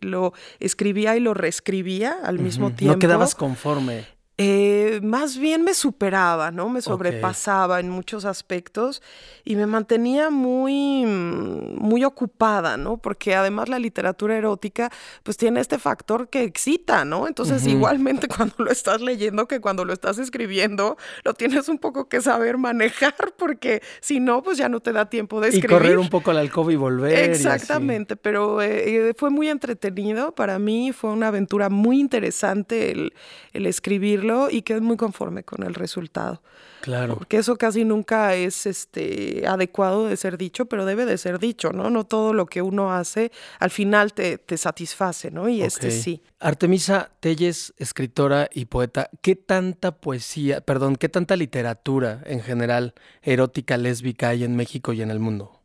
lo 0.02 0.34
escribía 0.60 1.16
y 1.16 1.20
lo 1.20 1.34
reescribía 1.34 2.18
al 2.24 2.40
mismo 2.40 2.72
tiempo. 2.72 2.96
No 2.96 3.00
quedabas 3.00 3.36
conforme. 3.36 4.06
Eh, 4.44 5.00
más 5.04 5.38
bien 5.38 5.64
me 5.64 5.76
superaba, 5.76 6.50
¿no? 6.50 6.68
Me 6.70 6.82
sobrepasaba 6.82 7.80
en 7.80 7.90
muchos 7.90 8.26
aspectos 8.26 9.04
y 9.44 9.56
me 9.56 9.68
mantenía 9.68 10.32
muy, 10.32 11.06
muy 11.06 12.04
ocupada, 12.04 12.76
¿no? 12.78 12.98
Porque 12.98 13.36
además 13.36 13.70
la 13.70 13.78
literatura 13.78 14.36
erótica, 14.36 14.90
pues 15.22 15.38
tiene 15.38 15.60
este 15.60 15.78
factor 15.78 16.30
que 16.30 16.44
excita, 16.44 17.06
¿no? 17.06 17.28
Entonces, 17.28 17.68
igualmente 17.68 18.28
cuando 18.36 18.56
lo 18.58 18.72
estás 18.72 19.02
leyendo 19.02 19.48
que 19.48 19.62
cuando 19.62 19.86
lo 19.86 19.94
estás 19.94 20.18
escribiendo, 20.18 20.98
lo 21.24 21.36
tienes 21.36 21.70
un 21.70 21.78
poco 21.78 22.10
que 22.10 22.20
saber 22.22 22.58
manejar, 22.58 23.16
porque 23.38 23.84
si 24.00 24.20
no, 24.20 24.42
pues 24.42 24.58
ya 24.58 24.70
no 24.70 24.80
te 24.80 24.92
da 24.92 25.08
tiempo 25.08 25.40
de 25.40 25.50
escribir. 25.50 25.70
Y 25.70 25.74
correr 25.74 25.98
un 26.00 26.10
poco 26.10 26.32
al 26.32 26.38
alcoba 26.38 26.74
y 26.74 26.78
volver. 26.78 27.30
Exactamente, 27.30 28.16
pero 28.16 28.62
eh, 28.62 29.10
eh, 29.10 29.14
fue 29.16 29.30
muy 29.30 29.50
entretenido. 29.50 30.34
Para 30.34 30.58
mí 30.58 30.94
fue 30.94 31.12
una 31.12 31.28
aventura 31.28 31.70
muy 31.70 32.00
interesante 32.00 32.92
el, 32.92 33.14
el 33.54 33.68
escribirlo 33.68 34.31
y 34.50 34.62
quedé 34.62 34.82
muy 34.82 34.98
conforme 34.98 35.44
con 35.44 35.64
el 35.64 35.74
resultado. 35.74 36.42
Claro. 36.82 37.16
Porque 37.16 37.38
eso 37.38 37.58
casi 37.58 37.86
nunca 37.86 38.34
es 38.36 38.66
este, 38.66 39.44
adecuado 39.48 40.08
de 40.08 40.18
ser 40.18 40.38
dicho, 40.38 40.66
pero 40.66 40.86
debe 40.86 41.06
de 41.06 41.18
ser 41.18 41.38
dicho, 41.38 41.72
¿no? 41.72 41.90
No 41.90 42.06
todo 42.06 42.34
lo 42.34 42.48
que 42.48 42.62
uno 42.62 42.92
hace 42.92 43.32
al 43.60 43.70
final 43.70 44.14
te, 44.14 44.40
te 44.40 44.58
satisface, 44.58 45.30
¿no? 45.30 45.48
Y 45.48 45.62
este 45.62 45.92
sí. 45.92 46.24
Artemisa 46.40 47.12
Telles, 47.20 47.74
escritora 47.78 48.50
y 48.52 48.66
poeta, 48.66 49.10
¿qué 49.22 49.36
tanta 49.36 49.92
poesía, 49.92 50.62
perdón, 50.62 50.96
qué 50.96 51.08
tanta 51.08 51.36
literatura 51.36 52.24
en 52.26 52.42
general 52.42 52.96
erótica, 53.22 53.78
lésbica 53.78 54.30
hay 54.30 54.44
en 54.44 54.56
México 54.56 54.94
y 54.94 55.02
en 55.02 55.12
el 55.12 55.20
mundo? 55.20 55.62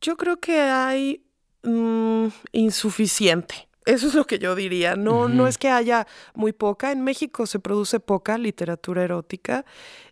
Yo 0.00 0.16
creo 0.16 0.38
que 0.38 0.60
hay 0.60 1.24
mm, 1.62 2.26
insuficiente. 2.52 3.68
Eso 3.86 4.08
es 4.08 4.14
lo 4.14 4.26
que 4.26 4.38
yo 4.38 4.54
diría. 4.56 4.96
No, 4.96 5.28
no 5.28 5.46
es 5.46 5.58
que 5.58 5.68
haya 5.68 6.06
muy 6.34 6.52
poca. 6.52 6.90
En 6.90 7.02
México 7.02 7.46
se 7.46 7.60
produce 7.60 8.00
poca 8.00 8.36
literatura 8.36 9.04
erótica 9.04 9.64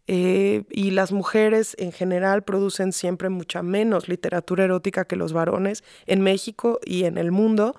eh, 0.06 0.62
y 0.70 0.92
las 0.92 1.10
mujeres 1.12 1.74
en 1.78 1.90
general 1.90 2.44
producen 2.44 2.92
siempre 2.92 3.30
mucha 3.30 3.62
menos 3.62 4.08
literatura 4.08 4.64
erótica 4.64 5.06
que 5.06 5.16
los 5.16 5.32
varones 5.32 5.82
en 6.06 6.20
México 6.20 6.78
y 6.84 7.04
en 7.04 7.18
el 7.18 7.32
mundo. 7.32 7.74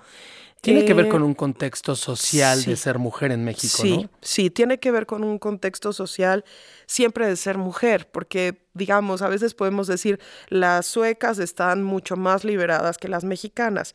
Tiene 0.60 0.84
que 0.84 0.94
ver 0.94 1.08
con 1.08 1.22
un 1.22 1.34
contexto 1.34 1.94
social 1.94 2.62
de 2.64 2.76
ser 2.76 2.98
mujer 2.98 3.30
en 3.30 3.44
México, 3.44 3.82
sí, 3.82 3.98
¿no? 3.98 4.10
Sí, 4.20 4.50
tiene 4.50 4.78
que 4.80 4.90
ver 4.90 5.06
con 5.06 5.22
un 5.22 5.38
contexto 5.38 5.92
social 5.92 6.44
siempre 6.86 7.26
de 7.26 7.36
ser 7.36 7.56
mujer, 7.56 8.08
porque 8.10 8.65
digamos, 8.76 9.22
a 9.22 9.28
veces 9.28 9.54
podemos 9.54 9.86
decir, 9.86 10.20
las 10.48 10.86
suecas 10.86 11.38
están 11.38 11.82
mucho 11.82 12.16
más 12.16 12.44
liberadas 12.44 12.98
que 12.98 13.08
las 13.08 13.24
mexicanas. 13.24 13.94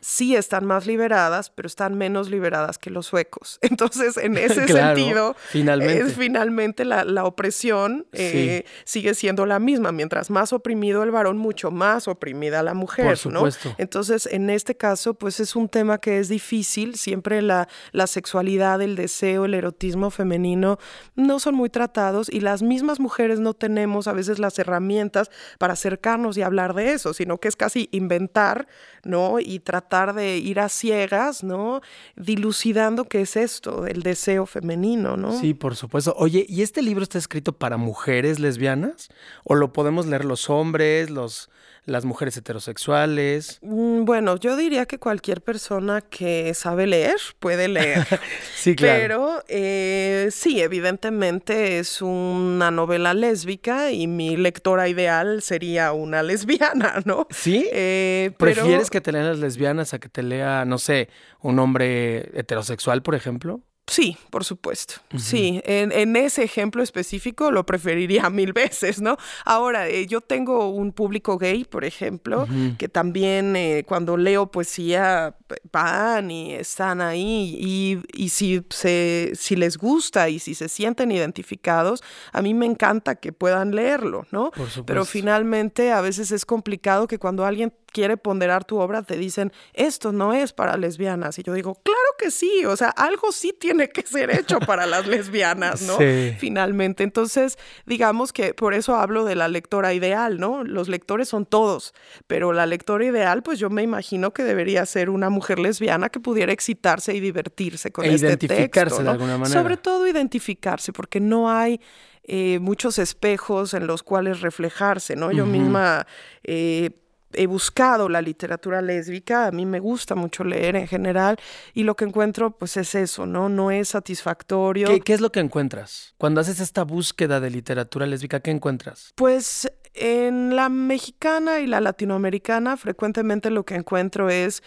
Sí 0.00 0.36
están 0.36 0.64
más 0.64 0.86
liberadas, 0.86 1.50
pero 1.50 1.66
están 1.66 1.96
menos 1.96 2.30
liberadas 2.30 2.78
que 2.78 2.90
los 2.90 3.06
suecos. 3.06 3.58
Entonces, 3.62 4.16
en 4.16 4.36
ese 4.36 4.66
sentido, 4.68 5.36
finalmente, 5.48 6.00
es, 6.00 6.14
finalmente 6.14 6.84
la, 6.84 7.24
opresión 7.24 8.06
eh, 8.12 8.64
sigue 8.84 9.14
siendo 9.14 9.46
la 9.46 9.58
misma. 9.58 9.92
Mientras 9.92 10.30
más 10.30 10.52
oprimido 10.52 11.02
el 11.02 11.10
varón, 11.10 11.38
mucho 11.38 11.70
más 11.70 12.08
oprimida 12.08 12.62
la 12.62 12.74
mujer. 12.74 13.06
Por 13.06 13.16
supuesto. 13.16 13.74
Entonces, 13.78 14.26
en 14.30 14.50
este 14.50 14.76
caso, 14.76 15.14
pues 15.14 15.40
es 15.40 15.56
un 15.56 15.68
tema 15.68 15.98
que 15.98 16.18
es 16.18 16.28
difícil. 16.28 16.96
Siempre 16.96 17.42
la, 17.42 17.68
la 17.92 18.06
sexualidad, 18.06 18.82
el 18.82 18.96
deseo, 18.96 19.44
el 19.44 19.54
erotismo 19.54 20.10
femenino 20.10 20.78
no 21.14 21.38
son 21.38 21.54
muy 21.54 21.70
tratados 21.70 22.28
y 22.30 22.40
las 22.40 22.62
mismas 22.62 23.00
mujeres 23.00 23.40
no 23.40 23.54
tenemos 23.54 24.08
a 24.08 24.12
veces 24.14 24.38
las 24.38 24.58
herramientas 24.58 25.30
para 25.58 25.74
acercarnos 25.74 26.36
y 26.36 26.42
hablar 26.42 26.74
de 26.74 26.92
eso, 26.92 27.14
sino 27.14 27.38
que 27.38 27.48
es 27.48 27.56
casi 27.56 27.88
inventar, 27.92 28.66
¿no? 29.02 29.40
Y 29.40 29.60
tratar 29.60 30.14
de 30.14 30.38
ir 30.38 30.60
a 30.60 30.68
ciegas, 30.68 31.44
¿no? 31.44 31.80
Dilucidando 32.16 33.04
qué 33.04 33.22
es 33.22 33.36
esto 33.36 33.82
del 33.82 34.02
deseo 34.02 34.46
femenino, 34.46 35.16
¿no? 35.16 35.38
Sí, 35.38 35.54
por 35.54 35.76
supuesto. 35.76 36.14
Oye, 36.16 36.46
¿y 36.48 36.62
este 36.62 36.82
libro 36.82 37.02
está 37.02 37.18
escrito 37.18 37.52
para 37.52 37.76
mujeres 37.76 38.38
lesbianas? 38.38 39.08
¿O 39.44 39.54
lo 39.54 39.72
podemos 39.72 40.06
leer 40.06 40.24
los 40.24 40.50
hombres, 40.50 41.10
los 41.10 41.50
las 41.86 42.04
mujeres 42.04 42.36
heterosexuales? 42.36 43.58
Mm, 43.62 44.04
bueno, 44.04 44.36
yo 44.36 44.56
diría 44.56 44.86
que 44.86 44.98
cualquier 44.98 45.42
persona 45.42 46.00
que 46.00 46.54
sabe 46.54 46.86
leer 46.86 47.16
puede 47.38 47.68
leer. 47.68 48.06
sí, 48.56 48.74
claro. 48.74 48.98
Pero 49.00 49.44
eh, 49.48 50.28
sí, 50.30 50.60
evidentemente 50.60 51.78
es 51.78 52.00
una 52.00 52.70
novela 52.70 53.14
lésbica 53.14 53.92
y 53.92 54.06
mi 54.06 54.36
lectora 54.36 54.88
ideal 54.88 55.42
sería 55.42 55.92
una 55.92 56.22
lesbiana, 56.22 57.02
¿no? 57.04 57.26
Sí. 57.30 57.68
Eh, 57.72 58.32
¿Prefieres 58.38 58.90
que 58.90 59.00
te 59.00 59.12
lean 59.12 59.26
las 59.26 59.38
lesbianas 59.38 59.94
a 59.94 59.98
que 59.98 60.08
te 60.08 60.22
lea, 60.22 60.64
no 60.64 60.78
sé, 60.78 61.08
un 61.40 61.58
hombre 61.58 62.30
heterosexual, 62.38 63.02
por 63.02 63.14
ejemplo? 63.14 63.60
Sí, 63.86 64.16
por 64.30 64.44
supuesto. 64.44 64.94
Sí, 65.18 65.60
en, 65.64 66.16
ese 66.16 66.42
ejemplo 66.42 66.82
específico 66.82 67.50
lo 67.50 67.66
preferiría 67.66 68.30
mil 68.30 68.52
veces, 68.52 69.00
¿no? 69.00 69.18
Ahora, 69.44 69.88
eh, 69.88 70.06
yo 70.06 70.20
tengo 70.20 70.70
un 70.70 70.92
público 70.92 71.36
gay, 71.36 71.64
por 71.64 71.84
ejemplo, 71.84 72.46
que 72.78 72.88
también 72.88 73.56
eh, 73.56 73.84
cuando 73.86 74.16
leo 74.16 74.50
poesía 74.50 75.36
van 75.70 76.30
y 76.30 76.54
están 76.54 77.00
ahí 77.00 77.56
y, 77.58 77.98
y 78.14 78.30
si, 78.30 78.64
se, 78.70 79.32
si 79.34 79.54
les 79.54 79.76
gusta 79.76 80.28
y 80.30 80.38
si 80.38 80.54
se 80.54 80.68
sienten 80.68 81.12
identificados, 81.12 82.02
a 82.32 82.40
mí 82.40 82.54
me 82.54 82.66
encanta 82.66 83.16
que 83.16 83.32
puedan 83.32 83.74
leerlo, 83.74 84.26
¿no? 84.30 84.50
Por 84.50 84.68
supuesto. 84.68 84.86
Pero 84.86 85.04
finalmente 85.04 85.92
a 85.92 86.00
veces 86.00 86.32
es 86.32 86.46
complicado 86.46 87.06
que 87.06 87.18
cuando 87.18 87.44
alguien 87.44 87.72
quiere 87.94 88.16
ponderar 88.16 88.64
tu 88.64 88.78
obra, 88.80 89.02
te 89.02 89.16
dicen, 89.16 89.52
esto 89.72 90.10
no 90.12 90.34
es 90.34 90.52
para 90.52 90.76
lesbianas. 90.76 91.38
Y 91.38 91.44
yo 91.44 91.54
digo, 91.54 91.76
claro 91.76 92.00
que 92.18 92.32
sí, 92.32 92.64
o 92.66 92.76
sea, 92.76 92.88
algo 92.88 93.30
sí 93.30 93.54
tiene 93.58 93.88
que 93.88 94.02
ser 94.02 94.30
hecho 94.30 94.58
para 94.58 94.84
las 94.84 95.06
lesbianas, 95.06 95.80
¿no? 95.82 95.96
Sí. 95.96 96.34
Finalmente. 96.38 97.04
Entonces, 97.04 97.56
digamos 97.86 98.32
que 98.32 98.52
por 98.52 98.74
eso 98.74 98.96
hablo 98.96 99.24
de 99.24 99.36
la 99.36 99.46
lectora 99.46 99.94
ideal, 99.94 100.40
¿no? 100.40 100.64
Los 100.64 100.88
lectores 100.88 101.28
son 101.28 101.46
todos, 101.46 101.94
pero 102.26 102.52
la 102.52 102.66
lectora 102.66 103.04
ideal, 103.04 103.44
pues 103.44 103.60
yo 103.60 103.70
me 103.70 103.82
imagino 103.82 104.32
que 104.32 104.42
debería 104.42 104.84
ser 104.86 105.08
una 105.08 105.30
mujer 105.30 105.60
lesbiana 105.60 106.08
que 106.08 106.18
pudiera 106.18 106.52
excitarse 106.52 107.14
y 107.14 107.20
divertirse 107.20 107.92
con 107.92 108.04
e 108.06 108.14
este 108.14 108.26
identificarse 108.26 109.04
de 109.04 109.10
alguna 109.10 109.38
manera. 109.38 109.62
Sobre 109.62 109.76
todo 109.76 110.06
identificarse, 110.06 110.92
porque 110.92 111.20
no 111.20 111.50
hay... 111.50 111.80
Eh, 112.26 112.58
muchos 112.58 112.98
espejos 112.98 113.74
en 113.74 113.86
los 113.86 114.02
cuales 114.02 114.40
reflejarse, 114.40 115.14
¿no? 115.14 115.30
Yo 115.30 115.44
misma 115.44 116.06
eh, 116.42 116.88
he 117.36 117.46
buscado 117.46 118.08
la 118.08 118.22
literatura 118.22 118.82
lésbica, 118.82 119.46
a 119.46 119.50
mí 119.52 119.66
me 119.66 119.80
gusta 119.80 120.14
mucho 120.14 120.44
leer 120.44 120.76
en 120.76 120.86
general 120.86 121.36
y 121.72 121.84
lo 121.84 121.96
que 121.96 122.04
encuentro 122.04 122.50
pues 122.56 122.76
es 122.76 122.94
eso, 122.94 123.26
¿no? 123.26 123.48
No 123.48 123.70
es 123.70 123.88
satisfactorio. 123.88 124.88
¿Qué, 125.04 125.12
es 125.12 125.20
lo 125.20 125.30
que 125.30 125.40
encuentras? 125.40 126.14
Cuando 126.18 126.40
haces 126.40 126.60
esta 126.60 126.84
búsqueda 126.84 127.40
de 127.40 127.50
literatura 127.50 128.06
lésbica, 128.06 128.40
¿qué 128.40 128.50
encuentras? 128.50 129.12
Pues 129.14 129.70
en 129.94 130.56
la 130.56 130.68
mexicana 130.68 131.60
y 131.60 131.66
la 131.66 131.80
latinoamericana 131.80 132.76
frecuentemente 132.76 133.50
lo 133.50 133.64
que 133.64 133.76
encuentro 133.76 134.28
es 134.28 134.62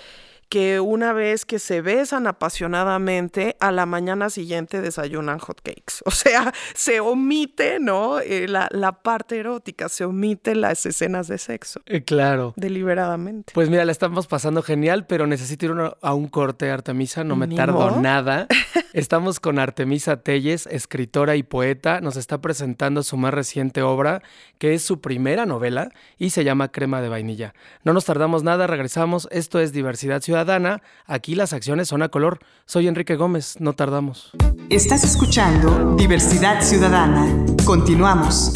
que 0.49 0.79
una 0.79 1.13
vez 1.13 1.45
que 1.45 1.59
se 1.59 1.81
besan 1.81 2.27
apasionadamente, 2.27 3.55
a 3.59 3.71
la 3.71 3.85
mañana 3.85 4.29
siguiente 4.29 4.81
desayunan 4.81 5.39
hot 5.39 5.61
cakes. 5.61 6.01
O 6.07 6.11
sea, 6.11 6.51
se 6.73 6.99
omite, 6.99 7.79
¿no? 7.79 8.19
Eh, 8.19 8.47
la, 8.47 8.91
parte 9.03 9.37
erótica, 9.37 9.87
se 9.87 10.05
omite 10.05 10.55
las 10.55 10.85
escenas 10.85 11.27
de 11.27 11.37
sexo. 11.37 11.81
Eh, 11.85 12.03
claro. 12.03 12.53
Deliberadamente. 12.55 13.53
Pues 13.53 13.69
mira, 13.69 13.85
la 13.85 13.91
estamos 13.91 14.25
pasando 14.25 14.63
genial, 14.63 15.05
pero 15.05 15.27
necesito 15.27 15.65
ir 15.67 15.73
a 16.01 16.13
un 16.13 16.27
corte, 16.27 16.71
Artemisa, 16.71 17.23
no 17.23 17.35
me 17.35 17.47
tardo 17.47 18.01
nada. 18.01 18.47
Estamos 18.93 19.39
con 19.39 19.59
Artemisa 19.59 20.17
Telles, 20.17 20.67
escritora 20.67 21.35
y 21.35 21.43
poeta. 21.43 22.01
Nos 22.01 22.15
está 22.15 22.39
presentando 22.39 23.03
su 23.03 23.17
más 23.17 23.33
reciente 23.33 23.81
obra, 23.81 24.21
que 24.57 24.73
es 24.73 24.81
su 24.81 25.01
primera 25.01 25.45
novela 25.45 25.89
y 26.17 26.31
se 26.31 26.43
llama 26.43 26.71
Crema 26.71 27.01
de 27.01 27.09
Vainilla. 27.09 27.53
No 27.83 27.93
nos 27.93 28.05
tardamos 28.05 28.43
nada, 28.43 28.67
regresamos. 28.67 29.27
Esto 29.31 29.59
es 29.59 29.71
Diversidad 29.73 30.21
Ciudadana 30.21 30.81
aquí 31.05 31.35
las 31.35 31.53
acciones 31.53 31.87
son 31.87 32.03
a 32.03 32.09
color. 32.09 32.39
Soy 32.65 32.87
Enrique 32.87 33.15
Gómez, 33.15 33.59
no 33.59 33.73
tardamos. 33.73 34.31
Estás 34.69 35.03
escuchando 35.03 35.95
Diversidad 35.95 36.61
Ciudadana. 36.61 37.45
Continuamos. 37.65 38.51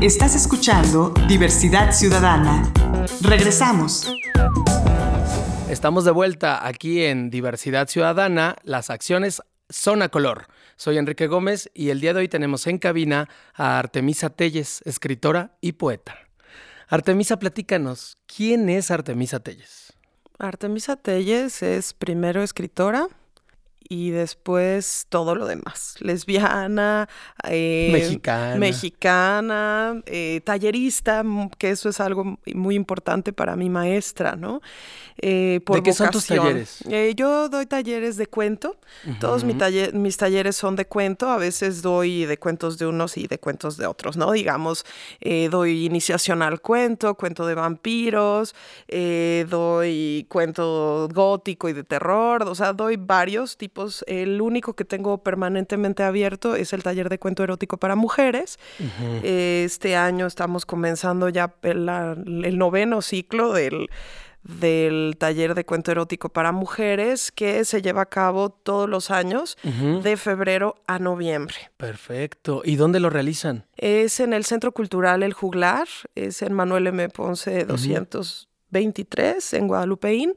Estás 0.00 0.34
escuchando 0.34 1.14
Diversidad 1.28 1.92
Ciudadana. 1.92 2.72
Regresamos. 3.22 4.12
Estamos 5.74 6.04
de 6.04 6.12
vuelta 6.12 6.64
aquí 6.68 7.02
en 7.02 7.30
Diversidad 7.30 7.88
Ciudadana. 7.88 8.54
Las 8.62 8.90
acciones 8.90 9.42
son 9.68 10.02
a 10.02 10.08
color. 10.08 10.46
Soy 10.76 10.98
Enrique 10.98 11.26
Gómez 11.26 11.68
y 11.74 11.90
el 11.90 12.00
día 12.00 12.14
de 12.14 12.20
hoy 12.20 12.28
tenemos 12.28 12.68
en 12.68 12.78
cabina 12.78 13.28
a 13.54 13.80
Artemisa 13.80 14.30
Telles, 14.30 14.82
escritora 14.84 15.56
y 15.60 15.72
poeta. 15.72 16.16
Artemisa, 16.86 17.40
platícanos, 17.40 18.18
¿quién 18.28 18.68
es 18.68 18.92
Artemisa 18.92 19.40
Telles? 19.40 19.92
Artemisa 20.38 20.94
Telles 20.94 21.60
es 21.64 21.92
primero 21.92 22.44
escritora, 22.44 23.08
y 23.88 24.10
después 24.10 25.06
todo 25.08 25.34
lo 25.34 25.46
demás. 25.46 25.96
Lesbiana, 26.00 27.08
eh, 27.48 27.90
mexicana, 27.92 28.56
mexicana 28.56 30.02
eh, 30.06 30.40
tallerista, 30.42 31.22
que 31.58 31.70
eso 31.70 31.88
es 31.88 32.00
algo 32.00 32.38
muy 32.54 32.74
importante 32.74 33.32
para 33.32 33.56
mi 33.56 33.68
maestra, 33.68 34.36
¿no? 34.36 34.62
Eh, 35.20 35.60
¿De 35.66 35.82
qué 35.82 35.92
son 35.92 36.10
tus 36.10 36.26
talleres? 36.26 36.82
yo 37.14 37.48
doy 37.48 37.66
talleres 37.66 38.16
de 38.16 38.26
cuento. 38.26 38.76
Todos 39.20 39.44
mis 39.44 40.16
talleres 40.16 40.56
son 40.56 40.76
de 40.76 40.86
cuento. 40.86 41.28
A 41.28 41.36
veces 41.36 41.82
doy 41.82 42.24
de 42.24 42.38
cuentos 42.38 42.78
de 42.78 42.86
unos 42.86 43.16
y 43.16 43.26
de 43.26 43.38
cuentos 43.38 43.76
de 43.76 43.86
otros, 43.86 44.16
¿no? 44.16 44.32
Digamos, 44.32 44.84
doy 45.50 45.84
iniciación 45.84 46.42
al 46.42 46.60
cuento, 46.60 47.14
cuento 47.14 47.46
de 47.46 47.54
vampiros, 47.54 48.54
doy 49.48 50.26
cuento 50.28 51.08
gótico 51.12 51.68
y 51.68 51.72
de 51.74 51.84
terror. 51.84 52.42
O 52.44 52.54
sea, 52.54 52.72
doy 52.72 52.96
varios 52.96 53.56
tipos 53.56 53.73
el 54.06 54.40
único 54.40 54.74
que 54.74 54.84
tengo 54.84 55.18
permanentemente 55.18 56.02
abierto 56.02 56.54
es 56.54 56.72
el 56.72 56.82
taller 56.82 57.08
de 57.08 57.18
cuento 57.18 57.42
erótico 57.42 57.76
para 57.78 57.96
mujeres. 57.96 58.58
Este 59.22 59.96
año 59.96 60.26
estamos 60.26 60.66
comenzando 60.66 61.28
ya 61.28 61.54
el, 61.62 61.86
noveno 62.58 63.02
ciclo 63.02 63.52
del, 63.52 63.88
del 64.42 65.16
taller 65.18 65.54
de 65.54 65.64
cuento 65.64 65.90
erótico 65.90 66.28
para 66.28 66.52
mujeres 66.52 67.32
que 67.32 67.64
se 67.64 67.82
lleva 67.82 68.02
a 68.02 68.06
cabo 68.06 68.50
todos 68.50 68.88
los 68.88 69.10
años 69.10 69.56
de 69.62 70.16
febrero 70.16 70.76
a 70.86 70.98
noviembre. 70.98 71.56
Perfecto. 71.76 72.62
¿Y 72.64 72.76
dónde 72.76 73.00
lo 73.00 73.10
realizan? 73.10 73.66
Es 73.76 74.20
en 74.20 74.32
el 74.32 74.44
Centro 74.44 74.72
Cultural 74.72 75.22
El 75.22 75.32
Juglar, 75.32 75.88
es 76.14 76.42
en 76.42 76.52
Manuel 76.52 76.86
M. 76.86 77.08
Ponce 77.08 77.64
200. 77.64 78.48
23 78.74 79.54
en 79.54 79.68
Guadalupeín. 79.68 80.34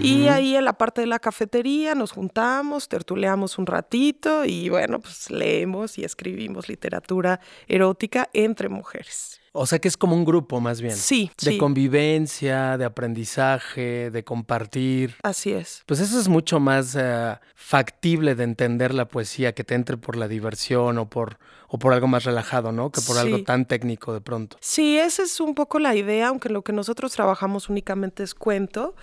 Y 0.00 0.28
ahí 0.28 0.56
en 0.56 0.64
la 0.64 0.78
parte 0.78 1.02
de 1.02 1.06
la 1.06 1.18
cafetería 1.18 1.94
nos 1.94 2.12
juntamos, 2.12 2.88
tertuleamos 2.88 3.58
un 3.58 3.66
ratito 3.66 4.46
y 4.46 4.70
bueno, 4.70 5.00
pues 5.00 5.30
leemos 5.30 5.98
y 5.98 6.04
escribimos 6.04 6.68
literatura 6.68 7.40
erótica 7.68 8.30
entre 8.32 8.70
mujeres. 8.70 9.41
O 9.54 9.66
sea 9.66 9.78
que 9.78 9.88
es 9.88 9.98
como 9.98 10.16
un 10.16 10.24
grupo 10.24 10.60
más 10.60 10.80
bien. 10.80 10.96
Sí. 10.96 11.30
De 11.42 11.58
convivencia, 11.58 12.78
de 12.78 12.86
aprendizaje, 12.86 14.10
de 14.10 14.24
compartir. 14.24 15.16
Así 15.22 15.52
es. 15.52 15.82
Pues 15.86 16.00
eso 16.00 16.18
es 16.18 16.28
mucho 16.28 16.58
más 16.58 16.96
eh, 16.98 17.36
factible 17.54 18.34
de 18.34 18.44
entender 18.44 18.94
la 18.94 19.08
poesía, 19.08 19.54
que 19.54 19.62
te 19.62 19.74
entre 19.74 19.98
por 19.98 20.16
la 20.16 20.26
diversión 20.26 20.96
o 20.96 21.10
por, 21.10 21.38
o 21.68 21.78
por 21.78 21.92
algo 21.92 22.06
más 22.06 22.24
relajado, 22.24 22.72
¿no? 22.72 22.90
Que 22.90 23.02
por 23.02 23.18
algo 23.18 23.42
tan 23.44 23.66
técnico 23.66 24.14
de 24.14 24.22
pronto. 24.22 24.56
Sí, 24.60 24.98
esa 24.98 25.22
es 25.22 25.38
un 25.38 25.54
poco 25.54 25.78
la 25.78 25.94
idea, 25.94 26.28
aunque 26.28 26.48
lo 26.48 26.62
que 26.62 26.72
nosotros 26.72 27.12
trabajamos 27.12 27.68
únicamente 27.68 28.22
es 28.22 28.34
cuento. 28.34 28.94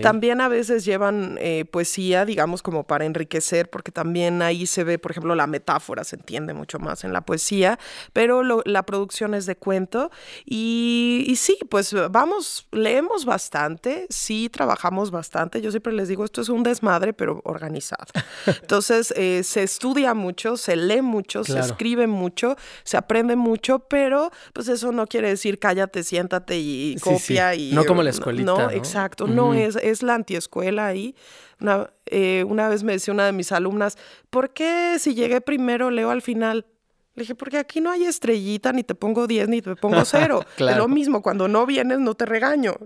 También 0.00 0.40
a 0.40 0.48
veces 0.48 0.86
llevan 0.86 1.36
eh, 1.38 1.66
poesía, 1.70 2.24
digamos, 2.24 2.62
como 2.62 2.84
para 2.84 3.04
enriquecer, 3.04 3.68
porque 3.68 3.92
también 3.92 4.40
ahí 4.40 4.66
se 4.66 4.84
ve, 4.84 4.98
por 4.98 5.10
ejemplo, 5.10 5.34
la 5.34 5.46
metáfora, 5.46 6.02
se 6.04 6.16
entiende 6.16 6.54
mucho 6.54 6.78
más 6.78 7.04
en 7.04 7.12
la 7.12 7.20
poesía, 7.20 7.78
pero 8.14 8.42
la 8.42 8.82
producción 8.84 9.34
es 9.34 9.44
de 9.44 9.56
cuento 9.56 9.97
y, 10.44 11.34
sí, 11.36 11.58
pues 11.68 11.94
vamos, 12.10 12.66
leemos 12.72 13.24
bastante, 13.24 14.06
sí 14.10 14.48
trabajamos 14.48 15.10
bastante. 15.10 15.60
Yo 15.60 15.70
siempre 15.70 15.92
les 15.92 16.08
digo, 16.08 16.24
esto 16.24 16.40
es 16.40 16.48
un 16.48 16.62
desmadre, 16.62 17.12
pero 17.12 17.40
organizado. 17.44 18.06
Entonces, 18.46 19.12
eh, 19.16 19.42
se 19.44 19.62
estudia 19.62 20.14
mucho, 20.14 20.56
se 20.56 20.76
lee 20.76 21.02
mucho, 21.02 21.44
se 21.44 21.58
escribe 21.58 22.06
mucho, 22.06 22.56
se 22.84 22.96
aprende 22.96 23.36
mucho, 23.36 23.80
pero 23.80 24.30
pues 24.52 24.68
eso 24.68 24.92
no 24.92 25.06
quiere 25.06 25.28
decir 25.28 25.58
cállate, 25.58 26.02
siéntate 26.02 26.58
y 26.58 26.96
copia. 27.00 27.54
Y, 27.54 27.72
no 27.72 27.84
como 27.84 28.02
la 28.02 28.10
escuelita. 28.10 28.44
No, 28.44 28.70
exacto, 28.70 29.26
no 29.26 29.54
es, 29.54 29.76
es 29.76 30.02
la 30.02 30.14
antiescuela 30.14 30.86
ahí. 30.86 31.14
Una, 31.60 31.90
eh, 32.06 32.44
una 32.46 32.68
vez 32.68 32.84
me 32.84 32.92
decía 32.92 33.12
una 33.12 33.26
de 33.26 33.32
mis 33.32 33.50
alumnas, 33.52 33.98
¿por 34.30 34.50
qué 34.50 34.96
si 34.98 35.14
llegué 35.14 35.40
primero 35.40 35.90
leo 35.90 36.10
al 36.10 36.22
final? 36.22 36.66
Le 37.18 37.22
dije, 37.24 37.34
porque 37.34 37.58
aquí 37.58 37.80
no 37.80 37.90
hay 37.90 38.04
estrellita, 38.04 38.72
ni 38.72 38.84
te 38.84 38.94
pongo 38.94 39.26
10, 39.26 39.48
ni 39.48 39.60
te 39.60 39.74
pongo 39.74 40.04
0. 40.04 40.44
claro. 40.54 40.72
Es 40.78 40.78
lo 40.78 40.86
mismo, 40.86 41.20
cuando 41.20 41.48
no 41.48 41.66
vienes 41.66 41.98
no 41.98 42.14
te 42.14 42.26
regaño. 42.26 42.76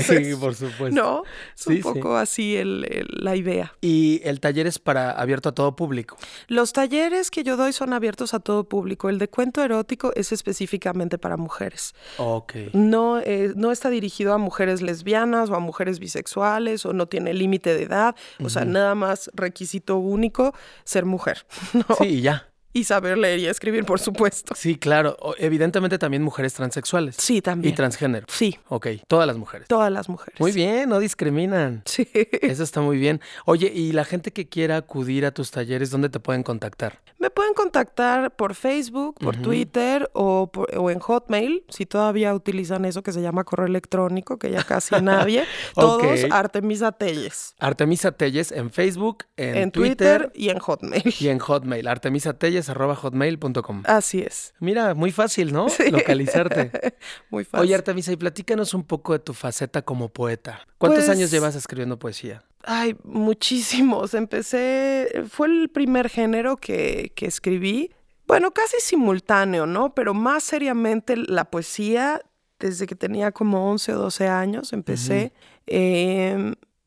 sí, 0.00 0.34
por 0.40 0.54
supuesto. 0.54 0.90
No, 0.90 1.24
es 1.54 1.66
un 1.66 1.80
poco 1.80 2.16
así 2.16 2.58
la 2.64 3.36
idea. 3.36 3.74
¿Y 3.82 4.22
el 4.24 4.40
taller 4.40 4.66
es 4.66 4.78
para 4.78 5.10
abierto 5.10 5.50
a 5.50 5.52
todo 5.52 5.76
público? 5.76 6.16
Los 6.48 6.72
talleres 6.72 7.30
que 7.30 7.44
yo 7.44 7.58
doy 7.58 7.74
son 7.74 7.92
abiertos 7.92 8.32
a 8.32 8.40
todo 8.40 8.64
público. 8.64 9.10
El 9.10 9.18
de 9.18 9.28
cuento 9.28 9.62
erótico 9.62 10.12
es 10.14 10.32
específicamente 10.32 11.18
para 11.18 11.36
mujeres. 11.36 11.94
Ok. 12.16 12.54
No, 12.72 13.18
eh, 13.18 13.52
no 13.54 13.72
está 13.72 13.90
dirigido 13.90 14.32
a 14.32 14.38
mujeres 14.38 14.80
lesbianas 14.80 15.50
o 15.50 15.54
a 15.54 15.60
mujeres 15.60 15.98
bisexuales 15.98 16.86
o 16.86 16.94
no 16.94 17.08
tiene 17.08 17.34
límite 17.34 17.74
de 17.74 17.82
edad. 17.82 18.16
O 18.42 18.48
sea, 18.48 18.64
nada 18.64 18.94
más 18.94 19.30
requisito 19.34 19.98
único, 19.98 20.54
ser 20.84 21.04
mujer. 21.04 21.44
Sí, 21.98 22.22
ya. 22.22 22.51
Y 22.74 22.84
saber 22.84 23.18
leer 23.18 23.38
y 23.38 23.46
escribir, 23.46 23.84
por 23.84 24.00
supuesto. 24.00 24.54
Sí, 24.56 24.76
claro. 24.76 25.16
Evidentemente 25.38 25.98
también 25.98 26.22
mujeres 26.22 26.54
transexuales. 26.54 27.16
Sí, 27.18 27.42
también. 27.42 27.74
Y 27.74 27.76
transgénero. 27.76 28.26
Sí. 28.30 28.58
Ok, 28.68 28.88
todas 29.06 29.26
las 29.26 29.36
mujeres. 29.36 29.68
Todas 29.68 29.92
las 29.92 30.08
mujeres. 30.08 30.40
Muy 30.40 30.52
bien, 30.52 30.88
no 30.88 30.98
discriminan. 30.98 31.82
Sí. 31.84 32.08
Eso 32.12 32.62
está 32.62 32.80
muy 32.80 32.96
bien. 32.96 33.20
Oye, 33.44 33.70
¿y 33.74 33.92
la 33.92 34.04
gente 34.04 34.32
que 34.32 34.48
quiera 34.48 34.76
acudir 34.76 35.26
a 35.26 35.32
tus 35.32 35.50
talleres, 35.50 35.90
dónde 35.90 36.08
te 36.08 36.20
pueden 36.20 36.42
contactar? 36.42 37.00
Me 37.18 37.30
pueden 37.30 37.54
contactar 37.54 38.34
por 38.34 38.54
Facebook, 38.54 39.16
por 39.20 39.36
Twitter 39.36 40.10
o, 40.12 40.50
o, 40.76 40.90
en 40.90 40.98
Hotmail, 40.98 41.64
si 41.68 41.86
todavía 41.86 42.34
utilizan 42.34 42.84
eso 42.84 43.04
que 43.04 43.12
se 43.12 43.22
llama 43.22 43.44
correo 43.44 43.66
electrónico, 43.66 44.38
que 44.38 44.50
ya 44.50 44.64
casi 44.64 44.96
nadie. 45.02 45.44
Todos 45.74 46.20
Artemisa 46.30 46.90
Telles. 46.90 47.54
Artemisa 47.60 48.10
Telles 48.10 48.50
en 48.50 48.70
Facebook, 48.70 49.24
en, 49.36 49.70
Twitter, 49.70 50.32
y 50.34 50.48
en 50.48 50.58
Hotmail. 50.58 51.14
Y 51.20 51.28
en 51.28 51.38
Hotmail, 51.38 51.86
Artemisa 51.86 52.32
Telles 52.32 52.61
hotmail.com. 52.68 53.82
Así 53.86 54.20
es. 54.20 54.54
Mira, 54.60 54.94
muy 54.94 55.12
fácil, 55.12 55.52
¿no? 55.52 55.66
Localizarte. 55.90 56.96
muy 57.30 57.44
fácil. 57.44 57.66
Oye, 57.66 57.74
Artemisa, 57.74 58.12
y 58.12 58.16
platícanos 58.16 58.74
un 58.74 58.84
poco 58.84 59.12
de 59.12 59.18
tu 59.18 59.34
faceta 59.34 59.82
como 59.82 60.08
poeta. 60.08 60.66
¿Cuántos 60.78 61.08
años 61.08 61.22
pues 61.22 61.30
llevas 61.30 61.54
escribiendo 61.54 61.98
poesía? 61.98 62.44
Ay, 62.64 62.96
muchísimos. 63.04 64.14
Empecé, 64.14 65.24
fue 65.28 65.48
el 65.48 65.68
primer 65.68 66.08
género 66.08 66.56
que, 66.56 67.12
que 67.14 67.26
escribí. 67.26 67.90
Bueno, 68.26 68.52
casi 68.52 68.76
simultáneo, 68.80 69.66
¿no? 69.66 69.94
Pero 69.94 70.14
más 70.14 70.44
seriamente 70.44 71.16
la 71.16 71.44
poesía, 71.50 72.20
desde 72.58 72.86
que 72.86 72.94
tenía 72.94 73.32
como 73.32 73.70
11 73.70 73.94
o 73.94 73.98
12 73.98 74.28
años, 74.28 74.72
empecé. 74.72 75.32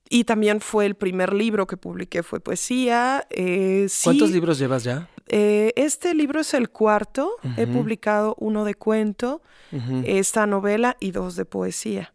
Y 0.10 0.24
también 0.26 0.62
fue 0.62 0.86
el 0.86 0.96
primer 0.96 1.34
libro 1.34 1.66
que 1.66 1.78
publiqué, 1.78 2.22
fue 2.22 2.40
poesía. 2.40 3.26
Eh, 3.32 3.88
¿Cuántos 4.04 4.32
libros 4.32 4.60
llevas 4.60 4.84
ya? 4.84 5.10
Eh, 5.28 5.74
este 5.76 6.14
libro 6.14 6.42
es 6.42 6.54
el 6.54 6.70
cuarto. 6.70 7.32
He 7.58 7.68
publicado 7.68 8.36
uno 8.40 8.66
de 8.66 8.76
cuento, 8.76 9.42
esta 10.06 10.46
novela 10.46 10.96
y 11.00 11.12
dos 11.12 11.36
de 11.36 11.46
poesía. 11.46 12.14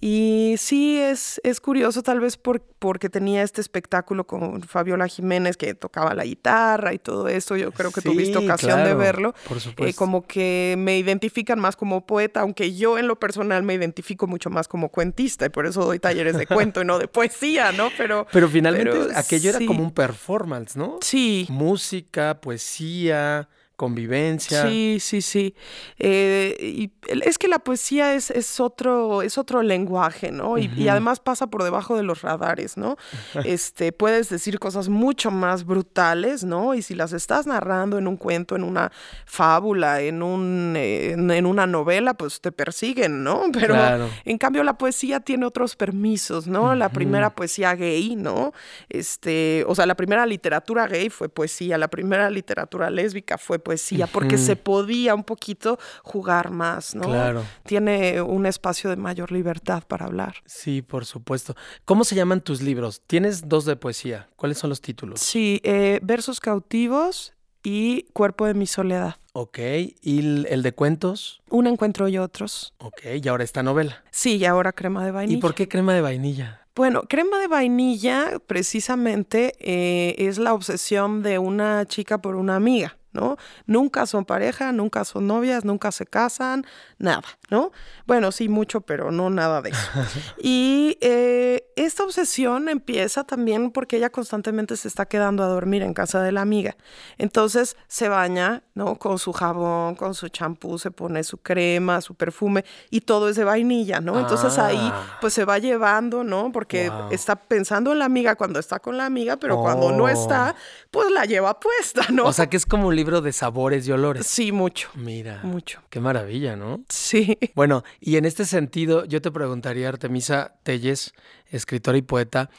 Y 0.00 0.54
sí, 0.58 0.98
es, 0.98 1.40
es 1.44 1.60
curioso 1.60 2.02
tal 2.02 2.20
vez 2.20 2.36
por, 2.36 2.60
porque 2.78 3.08
tenía 3.08 3.42
este 3.42 3.60
espectáculo 3.60 4.26
con 4.26 4.62
Fabiola 4.62 5.08
Jiménez 5.08 5.56
que 5.56 5.74
tocaba 5.74 6.14
la 6.14 6.24
guitarra 6.24 6.92
y 6.92 6.98
todo 6.98 7.28
eso. 7.28 7.56
Yo 7.56 7.72
creo 7.72 7.90
que 7.90 8.00
tuviste 8.00 8.38
ocasión 8.38 8.84
de 8.84 8.94
verlo. 8.94 9.34
Por 9.48 9.60
supuesto. 9.60 9.84
Eh, 9.86 9.94
como 9.94 10.26
que 10.26 10.74
me 10.78 10.98
identifican 10.98 11.58
más 11.58 11.76
como 11.76 12.06
poeta, 12.06 12.40
aunque 12.40 12.74
yo 12.74 12.98
en 12.98 13.08
lo 13.08 13.18
personal 13.18 13.62
me 13.62 13.74
identifico 13.74 14.26
mucho 14.26 14.50
más 14.50 14.68
como 14.68 14.90
cuentista 14.90 15.46
y 15.46 15.48
por 15.48 15.66
eso 15.66 15.84
doy 15.84 15.98
talleres 15.98 16.36
de 16.36 16.46
cuento 16.46 16.82
y 16.82 16.84
no 16.84 16.98
de 16.98 17.08
poesía, 17.08 17.72
¿no? 17.72 17.88
Pero, 17.96 18.26
pero 18.32 18.48
finalmente 18.48 18.98
aquello 19.14 19.50
era 19.50 19.64
como 19.66 19.82
un 19.82 19.92
performance, 19.92 20.76
¿no? 20.76 20.98
Sí. 21.00 21.46
Música, 21.50 22.37
poesía, 22.40 23.48
convivencia. 23.78 24.66
Sí, 24.66 24.98
sí, 25.00 25.22
sí. 25.22 25.54
Eh, 26.00 26.56
y 26.60 26.90
es 27.24 27.38
que 27.38 27.46
la 27.46 27.60
poesía 27.60 28.14
es, 28.14 28.28
es, 28.32 28.58
otro, 28.58 29.22
es 29.22 29.38
otro 29.38 29.62
lenguaje, 29.62 30.32
¿no? 30.32 30.58
Y, 30.58 30.88
además 30.88 31.20
pasa 31.20 31.46
por 31.46 31.62
debajo 31.62 31.96
de 31.96 32.02
los 32.02 32.22
radares, 32.22 32.76
¿no? 32.76 32.96
este, 33.44 33.92
puedes 33.92 34.30
decir 34.30 34.58
cosas 34.58 34.88
mucho 34.88 35.30
más 35.30 35.64
brutales, 35.64 36.42
¿no? 36.42 36.74
Y 36.74 36.82
si 36.82 36.96
las 36.96 37.12
estás 37.12 37.46
narrando 37.46 37.98
en 37.98 38.08
un 38.08 38.16
cuento, 38.16 38.56
en 38.56 38.64
una 38.64 38.90
fábula, 39.24 40.00
en, 40.00 40.24
un, 40.24 40.74
en, 40.76 41.46
una 41.46 41.68
novela, 41.68 42.14
pues 42.14 42.40
te 42.40 42.50
persiguen, 42.50 43.22
¿no? 43.22 43.44
Pero 43.52 43.76
en 44.24 44.38
cambio 44.38 44.64
la 44.64 44.76
poesía 44.76 45.20
tiene 45.20 45.46
otros 45.46 45.76
permisos, 45.76 46.48
¿no? 46.48 46.74
La 46.74 46.88
primera 46.88 47.30
poesía 47.30 47.76
gay, 47.76 48.16
¿no? 48.16 48.52
Este, 48.88 49.64
o 49.68 49.76
sea, 49.76 49.86
la 49.86 49.94
primera 49.94 50.26
literatura 50.26 50.88
gay 50.88 51.10
fue 51.10 51.28
poesía, 51.28 51.78
la 51.78 51.86
primera 51.86 52.28
literatura 52.28 52.90
lésbica 52.90 53.38
fue 53.38 53.60
poesía, 53.60 53.67
porque 54.06 54.38
se 54.38 54.56
podía 54.56 55.14
un 55.14 55.24
poquito 55.24 55.78
jugar 56.02 56.50
más, 56.50 56.94
¿no? 56.94 57.02
Claro. 57.02 57.44
Tiene 57.64 58.22
un 58.22 58.46
espacio 58.46 58.90
de 58.90 58.96
mayor 58.96 59.32
libertad 59.32 59.82
para 59.86 60.06
hablar. 60.06 60.36
Sí, 60.46 60.82
por 60.82 61.04
supuesto. 61.04 61.54
¿Cómo 61.84 62.04
se 62.04 62.14
llaman 62.14 62.40
tus 62.40 62.62
libros? 62.62 63.02
Tienes 63.06 63.48
dos 63.48 63.64
de 63.64 63.76
poesía. 63.76 64.28
¿Cuáles 64.36 64.58
son 64.58 64.70
los 64.70 64.80
títulos? 64.80 65.20
Sí, 65.20 65.60
eh, 65.64 66.00
Versos 66.02 66.40
cautivos 66.40 67.32
y 67.62 68.04
Cuerpo 68.12 68.46
de 68.46 68.54
mi 68.54 68.66
soledad. 68.66 69.16
Ok, 69.32 69.58
¿y 70.02 70.18
el, 70.18 70.62
de 70.62 70.72
cuentos? 70.72 71.40
Un 71.50 71.66
encuentro 71.66 72.08
y 72.08 72.18
otros. 72.18 72.74
Ok, 72.78 73.02
y 73.22 73.28
ahora 73.28 73.44
esta 73.44 73.62
novela. 73.62 74.02
Sí, 74.10 74.36
y 74.36 74.44
ahora 74.44 74.72
crema 74.72 75.04
de 75.04 75.12
vainilla. 75.12 75.38
¿Y 75.38 75.40
por 75.40 75.54
qué 75.54 75.68
crema 75.68 75.94
de 75.94 76.00
vainilla? 76.00 76.66
Bueno, 76.74 77.02
crema 77.08 77.40
de 77.40 77.48
vainilla 77.48 78.40
precisamente 78.46 79.54
eh, 79.58 80.14
es 80.18 80.38
la 80.38 80.54
obsesión 80.54 81.22
de 81.22 81.38
una 81.38 81.86
chica 81.86 82.18
por 82.22 82.36
una 82.36 82.56
amiga. 82.56 82.97
¿No? 83.18 83.36
Nunca 83.66 84.06
son 84.06 84.24
pareja, 84.24 84.72
nunca 84.72 85.04
son 85.04 85.26
novias, 85.26 85.64
nunca 85.64 85.90
se 85.92 86.06
casan, 86.06 86.64
nada, 86.98 87.22
¿no? 87.50 87.72
Bueno, 88.06 88.32
sí, 88.32 88.48
mucho, 88.48 88.80
pero 88.82 89.10
no 89.10 89.30
nada 89.30 89.62
de 89.62 89.70
eso. 89.70 89.88
y 90.42 90.98
eh, 91.00 91.64
esta 91.76 92.04
obsesión 92.04 92.68
empieza 92.68 93.24
también 93.24 93.70
porque 93.70 93.96
ella 93.96 94.10
constantemente 94.10 94.76
se 94.76 94.88
está 94.88 95.06
quedando 95.06 95.42
a 95.42 95.46
dormir 95.46 95.82
en 95.82 95.94
casa 95.94 96.22
de 96.22 96.32
la 96.32 96.42
amiga. 96.42 96.76
Entonces 97.16 97.76
se 97.86 98.08
baña, 98.08 98.62
¿no? 98.74 98.96
Con 98.96 99.18
su 99.18 99.32
jabón, 99.32 99.94
con 99.94 100.14
su 100.14 100.28
champú, 100.28 100.78
se 100.78 100.90
pone 100.90 101.24
su 101.24 101.38
crema, 101.38 102.00
su 102.00 102.14
perfume 102.14 102.64
y 102.90 103.00
todo 103.02 103.28
es 103.28 103.36
de 103.36 103.44
vainilla, 103.44 104.00
¿no? 104.00 104.18
Entonces 104.18 104.58
ahí 104.58 104.76
Ah. 104.80 105.18
pues 105.20 105.34
se 105.34 105.44
va 105.44 105.58
llevando, 105.58 106.24
¿no? 106.24 106.50
Porque 106.52 106.90
está 107.10 107.36
pensando 107.36 107.92
en 107.92 107.98
la 107.98 108.04
amiga 108.04 108.36
cuando 108.36 108.58
está 108.58 108.78
con 108.78 108.96
la 108.96 109.06
amiga, 109.06 109.36
pero 109.36 109.60
cuando 109.60 109.92
no 109.92 110.04
Oh. 110.04 110.08
está, 110.08 110.54
pues 110.90 111.10
la 111.10 111.24
lleva 111.24 111.58
puesta, 111.60 112.02
¿no? 112.10 112.24
O 112.26 112.32
sea 112.32 112.48
que 112.48 112.56
es 112.56 112.66
como 112.66 112.88
un 112.88 112.96
libro 112.96 113.20
de 113.20 113.32
sabores 113.32 113.86
y 113.88 113.92
olores. 113.92 114.26
Sí, 114.26 114.52
mucho, 114.52 114.88
Mira. 114.94 115.40
mucho. 115.42 115.80
Qué 115.90 116.00
maravilla, 116.00 116.56
¿no? 116.56 116.80
Sí. 116.88 117.37
Bueno, 117.54 117.82
y 118.00 118.16
en 118.16 118.24
este 118.24 118.44
sentido, 118.44 119.04
yo 119.04 119.20
te 119.22 119.30
preguntaría, 119.30 119.88
Artemisa 119.88 120.54
Telles, 120.62 121.12
escritora 121.50 121.98
y 121.98 122.02
poeta, 122.02 122.50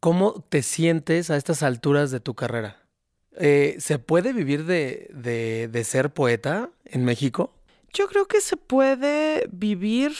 ¿cómo 0.00 0.44
te 0.48 0.62
sientes 0.62 1.30
a 1.30 1.36
estas 1.36 1.62
alturas 1.62 2.10
de 2.10 2.20
tu 2.20 2.34
carrera? 2.34 2.82
Eh, 3.38 3.76
¿Se 3.78 3.98
puede 3.98 4.32
vivir 4.32 4.64
de, 4.64 5.10
de- 5.12 5.68
de 5.68 5.84
ser 5.84 6.10
poeta 6.12 6.70
en 6.84 7.04
México? 7.04 7.54
Yo 7.92 8.06
creo 8.08 8.26
que 8.26 8.40
se 8.40 8.56
puede 8.56 9.46
vivir 9.50 10.12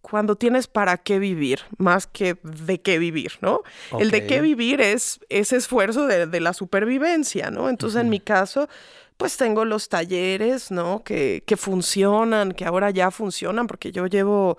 cuando 0.00 0.36
tienes 0.36 0.68
para 0.68 0.98
qué 0.98 1.18
vivir, 1.18 1.60
más 1.78 2.06
que 2.06 2.36
de 2.42 2.80
qué 2.80 2.98
vivir, 2.98 3.32
¿no? 3.40 3.62
El 3.98 4.10
de 4.12 4.26
qué 4.26 4.40
vivir 4.40 4.80
es 4.80 5.18
ese 5.28 5.56
esfuerzo 5.56 6.06
de, 6.06 6.26
de 6.26 6.40
la 6.40 6.52
supervivencia, 6.52 7.50
¿no? 7.50 7.68
Entonces, 7.68 8.00
en 8.02 8.08
mi 8.08 8.20
caso, 8.20 8.68
pues 9.16 9.36
tengo 9.36 9.64
los 9.64 9.88
talleres, 9.88 10.70
¿no? 10.70 11.02
Que, 11.04 11.42
que 11.46 11.56
funcionan, 11.56 12.52
que 12.52 12.64
ahora 12.64 12.90
ya 12.90 13.10
funcionan, 13.10 13.66
porque 13.66 13.92
yo 13.92 14.06
llevo 14.06 14.58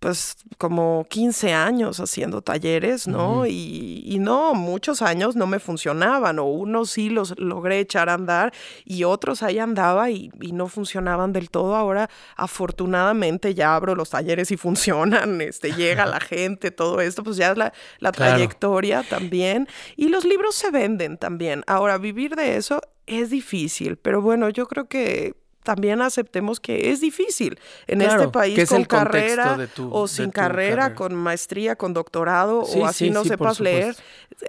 pues 0.00 0.36
como 0.58 1.06
15 1.08 1.54
años 1.54 1.98
haciendo 1.98 2.42
talleres, 2.42 3.08
¿no? 3.08 3.46
Y, 3.46 4.02
y 4.04 4.18
no, 4.18 4.52
muchos 4.52 5.00
años 5.00 5.34
no 5.34 5.46
me 5.46 5.58
funcionaban, 5.58 6.38
o 6.38 6.44
unos 6.44 6.90
sí 6.90 7.08
los 7.08 7.38
logré 7.38 7.80
echar 7.80 8.10
a 8.10 8.14
andar 8.14 8.52
y 8.84 9.04
otros 9.04 9.42
ahí 9.42 9.58
andaba 9.58 10.10
y, 10.10 10.30
y 10.42 10.52
no 10.52 10.68
funcionaban 10.68 11.32
del 11.32 11.48
todo. 11.48 11.74
Ahora, 11.74 12.10
afortunadamente, 12.36 13.54
ya 13.54 13.74
abro 13.76 13.94
los 13.94 14.10
talleres 14.10 14.50
y 14.50 14.56
funcionan, 14.58 15.40
este, 15.40 15.72
llega 15.72 16.04
la 16.06 16.20
gente, 16.20 16.70
todo 16.70 17.00
esto, 17.00 17.24
pues 17.24 17.36
ya 17.38 17.52
es 17.52 17.56
la, 17.56 17.72
la 17.98 18.12
Claro. 18.12 18.32
trayectoria 18.34 19.02
también. 19.04 19.68
Y 19.96 20.08
los 20.08 20.24
libros 20.24 20.54
se 20.54 20.70
venden 20.70 21.16
también. 21.16 21.62
Ahora, 21.66 21.96
vivir 21.98 22.36
de 22.36 22.56
eso 22.56 22.80
es 23.06 23.30
difícil, 23.30 23.96
pero 23.96 24.20
bueno, 24.22 24.48
yo 24.48 24.66
creo 24.66 24.86
que 24.88 25.34
también 25.62 26.02
aceptemos 26.02 26.60
que 26.60 26.90
es 26.90 27.00
difícil 27.00 27.58
en 27.86 28.00
Claro, 28.00 28.20
este 28.24 28.32
país 28.32 28.58
es 28.58 28.68
con 28.68 28.84
carrera 28.84 29.66
tu- 29.74 29.88
o 29.90 30.06
sin 30.08 30.30
carrera, 30.30 30.76
carrera. 30.82 30.94
con 30.94 31.14
maestría, 31.14 31.74
con 31.76 31.94
doctorado 31.94 32.64
Sí, 32.66 32.80
o 32.80 32.84
así 32.86 33.04
sí, 33.06 33.10
no 33.10 33.22
sí, 33.22 33.30
sepas 33.30 33.60
leer. 33.60 33.96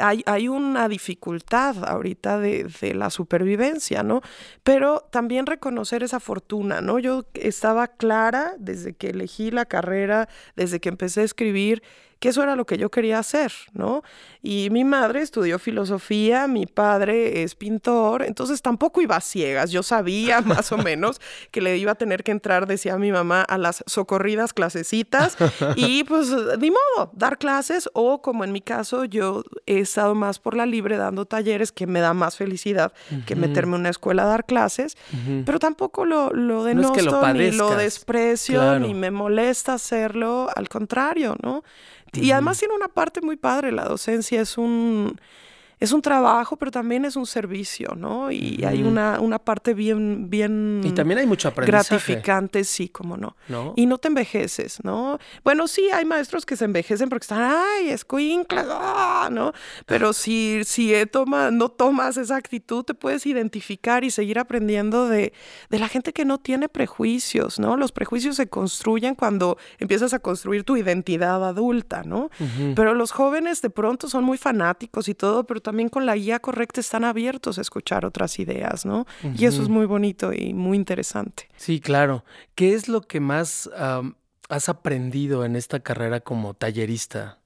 Hay, 0.02 0.24
hay 0.26 0.50
una 0.50 0.90
dificultad 0.90 1.86
ahorita 1.88 2.38
de, 2.40 2.66
de 2.82 2.94
la 2.96 3.10
supervivencia, 3.10 4.04
¿no? 4.04 4.22
Pero 4.64 5.08
también 5.10 5.46
reconocer 5.46 6.04
esa 6.04 6.20
fortuna, 6.20 6.82
¿no? 6.82 7.00
Yo 7.00 7.24
estaba 7.34 7.88
clara 7.88 8.54
desde 8.60 8.92
que 8.94 9.12
elegí 9.12 9.52
la 9.52 9.64
carrera, 9.66 10.28
desde 10.58 10.82
que 10.82 10.90
empecé 10.90 11.22
a 11.22 11.24
escribir, 11.24 11.82
que 12.20 12.30
eso 12.30 12.44
era 12.44 12.56
lo 12.56 12.66
que 12.66 12.78
yo 12.78 12.90
quería 12.90 13.20
hacer, 13.20 13.54
¿no? 13.74 14.02
Y 14.48 14.70
mi 14.70 14.84
madre 14.84 15.22
estudió 15.22 15.58
filosofía, 15.58 16.46
mi 16.46 16.68
padre 16.68 17.42
es 17.42 17.56
pintor, 17.56 18.22
entonces 18.22 18.62
tampoco 18.62 19.02
iba 19.02 19.16
a 19.16 19.22
ciegas, 19.22 19.72
yo 19.72 19.82
sabía 19.82 20.42
más 20.42 20.72
o 20.72 20.78
menos 20.78 21.20
que 21.50 21.62
le 21.62 21.76
iba 21.78 21.94
a 21.94 21.96
tener 21.96 22.24
que 22.24 22.32
entrar, 22.32 22.68
decía 22.68 22.96
mi 23.00 23.12
mamá, 23.12 23.42
a 23.42 23.58
las 23.58 23.84
socorridas 23.88 24.54
clasecitas 24.54 25.36
y 25.76 26.04
pues 26.04 26.30
ni 26.60 26.70
modo, 26.70 27.10
dar 27.14 27.40
clases 27.40 27.90
o 27.94 28.22
como 28.22 28.44
en 28.44 28.52
mi 28.52 28.62
caso 28.62 29.06
yo 29.06 29.44
he 29.66 29.80
estado 29.80 30.14
más 30.14 30.38
por 30.38 30.56
la 30.56 30.68
libre 30.68 30.98
dando 30.98 31.26
talleres 31.26 31.72
que 31.72 31.88
me 31.88 32.00
da 32.00 32.14
más 32.14 32.38
felicidad 32.38 32.94
que 33.26 33.36
meterme 33.36 33.78
en 33.78 33.82
una 33.82 33.90
escuela 33.90 34.26
a 34.26 34.28
dar 34.28 34.46
clases, 34.46 34.96
pero 35.44 35.58
tampoco 35.58 36.06
lo, 36.06 36.30
lo 36.30 36.72
No 36.72 36.82
es 36.82 36.92
que 36.92 37.02
lo 37.02 37.20
denosto 37.20 37.34
ni 37.34 37.50
lo 37.50 37.76
desprecio 37.76 38.60
claro. 38.60 38.80
ni 38.86 38.94
me 38.94 39.10
molesta 39.10 39.74
hacerlo, 39.74 40.50
al 40.56 40.70
contrario, 40.70 41.36
¿no? 41.42 41.64
Y 42.22 42.32
además 42.32 42.60
tiene 42.60 42.74
una 42.74 42.88
parte 42.88 43.22
muy 43.22 43.36
padre, 43.36 43.72
la 43.72 43.86
docencia 43.86 44.35
es 44.36 44.58
un, 44.58 45.20
es 45.80 45.92
un 45.92 46.02
trabajo, 46.02 46.58
pero 46.58 46.72
también 46.72 47.06
es 47.06 47.16
un 47.16 47.26
servicio, 47.26 47.96
¿no? 47.96 48.32
Y 48.32 48.64
hay 48.66 48.84
una, 48.84 49.20
una 49.20 49.40
parte 49.40 49.74
bien, 49.74 50.30
bien 50.30 50.82
Y 50.84 50.92
también 50.92 51.20
hay 51.20 51.28
mucho 51.28 51.50
aprendizaje. 51.50 51.96
gratificante, 51.96 52.64
sí, 52.64 52.90
como 52.90 53.18
no. 53.18 53.36
¿No? 53.48 53.74
Y 53.76 53.86
no 53.86 53.98
te 53.98 54.08
envejeces, 54.08 54.80
¿no? 54.84 55.20
Bueno, 55.44 55.68
sí, 55.68 55.90
hay 55.94 56.06
maestros 56.06 56.46
que 56.46 56.56
se 56.56 56.66
envejecen 56.66 57.10
porque 57.10 57.24
están, 57.24 57.42
ay, 57.42 57.90
escuincla, 57.90 58.66
ah", 58.70 59.30
¿no? 59.32 59.54
Pero 59.86 60.14
si, 60.14 60.62
si 60.66 60.94
eh, 60.94 61.06
toma, 61.06 61.52
no 61.52 61.70
tomas 61.70 62.18
esa 62.18 62.36
actitud, 62.38 62.84
te 62.84 62.94
puedes 62.94 63.26
identificar 63.26 64.04
y 64.04 64.12
seguir 64.12 64.40
aprendiendo 64.40 65.08
de, 65.08 65.34
de 65.70 65.80
la 65.80 65.88
gente 65.88 66.14
que 66.14 66.26
no 66.26 66.38
tiene 66.40 66.70
prejuicios, 66.70 67.60
¿no? 67.60 67.76
Los 67.76 67.92
prejuicios 67.92 68.38
se 68.38 68.48
construyen 68.48 69.16
cuando 69.16 69.58
empiezas 69.80 70.14
a 70.14 70.20
construir 70.20 70.64
tu 70.64 70.78
identidad 70.78 71.46
adulta, 71.46 72.04
¿no? 72.04 72.30
Pero 72.76 72.94
los 72.94 73.12
jóvenes 73.12 73.62
de 73.62 73.70
pronto 73.70 74.08
son 74.08 74.24
muy 74.24 74.38
fanáticos 74.38 75.10
y 75.10 75.16
todo, 75.16 75.46
pero 75.46 75.62
también 75.66 75.90
con 75.90 76.06
la 76.06 76.16
guía 76.16 76.40
correcta 76.40 76.80
están 76.80 77.04
abiertos 77.04 77.58
a 77.58 77.62
escuchar 77.62 78.06
otras 78.06 78.38
ideas, 78.38 78.86
¿no? 78.86 79.08
Y 79.36 79.46
eso 79.46 79.64
es 79.64 79.68
muy 79.68 79.88
bonito 79.88 80.32
y 80.32 80.54
muy 80.54 80.78
interesante. 80.78 81.50
Sí, 81.58 81.80
claro. 81.82 82.24
¿Qué 82.54 82.76
es 82.76 82.88
lo 82.88 83.02
que 83.02 83.20
más 83.20 83.68
has 84.48 84.70
aprendido 84.70 85.44
en 85.44 85.56
esta 85.56 85.80
carrera 85.80 86.20
como 86.20 86.54
tallerista? 86.54 87.40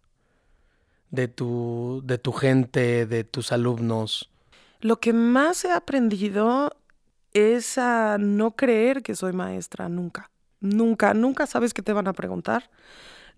De 1.12 1.30
tu, 1.30 2.02
de 2.04 2.18
tu 2.18 2.34
gente, 2.34 3.08
de 3.08 3.24
tus 3.24 3.52
alumnos. 3.52 4.30
Lo 4.82 5.00
que 5.00 5.14
más 5.14 5.64
he 5.64 5.72
aprendido 5.72 6.76
es 7.34 7.78
a 7.78 8.18
no 8.20 8.52
creer 8.52 9.02
que 9.02 9.16
soy 9.16 9.32
maestra 9.32 9.88
nunca. 9.88 10.30
Nunca, 10.60 11.14
nunca 11.14 11.48
sabes 11.48 11.74
qué 11.74 11.82
te 11.82 11.94
van 11.94 12.08
a 12.08 12.14
preguntar. 12.14 12.70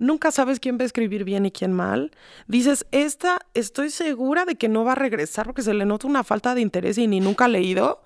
Nunca 0.02 0.32
sabes 0.32 0.60
quién 0.60 0.80
va 0.80 0.82
a 0.82 0.88
escribir 0.88 1.24
bien 1.26 1.46
y 1.46 1.52
quién 1.52 1.74
mal. 1.74 2.10
Dices, 2.48 2.88
esta 2.92 3.38
estoy 3.54 3.92
segura 3.92 4.46
de 4.46 4.56
que 4.56 4.68
no 4.68 4.84
va 4.84 4.94
a 4.94 4.96
regresar 4.96 5.46
porque 5.46 5.62
se 5.62 5.76
le 5.76 5.86
nota 5.86 6.08
una 6.08 6.24
falta 6.24 6.56
de 6.56 6.62
interés 6.62 6.98
y 6.98 7.06
ni 7.06 7.20
nunca 7.20 7.46
ha 7.46 7.48
leído. 7.48 8.02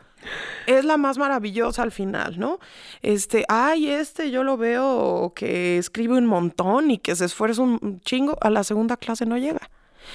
Es 0.68 0.84
la 0.84 0.98
más 0.98 1.18
maravillosa 1.18 1.84
al 1.84 1.94
final, 1.94 2.38
¿no? 2.38 2.60
Este, 3.02 3.46
ay, 3.48 3.90
este 3.90 4.30
yo 4.30 4.44
lo 4.44 4.58
veo 4.58 5.32
que 5.38 5.78
escribe 5.78 6.18
un 6.18 6.26
montón 6.26 6.92
y 6.92 6.98
que 6.98 7.16
se 7.16 7.24
esfuerza 7.24 7.62
un 7.62 8.02
chingo, 8.02 8.38
a 8.42 8.50
la 8.50 8.66
segunda 8.66 8.98
clase 8.98 9.26
no 9.26 9.38
llega. 9.38 9.70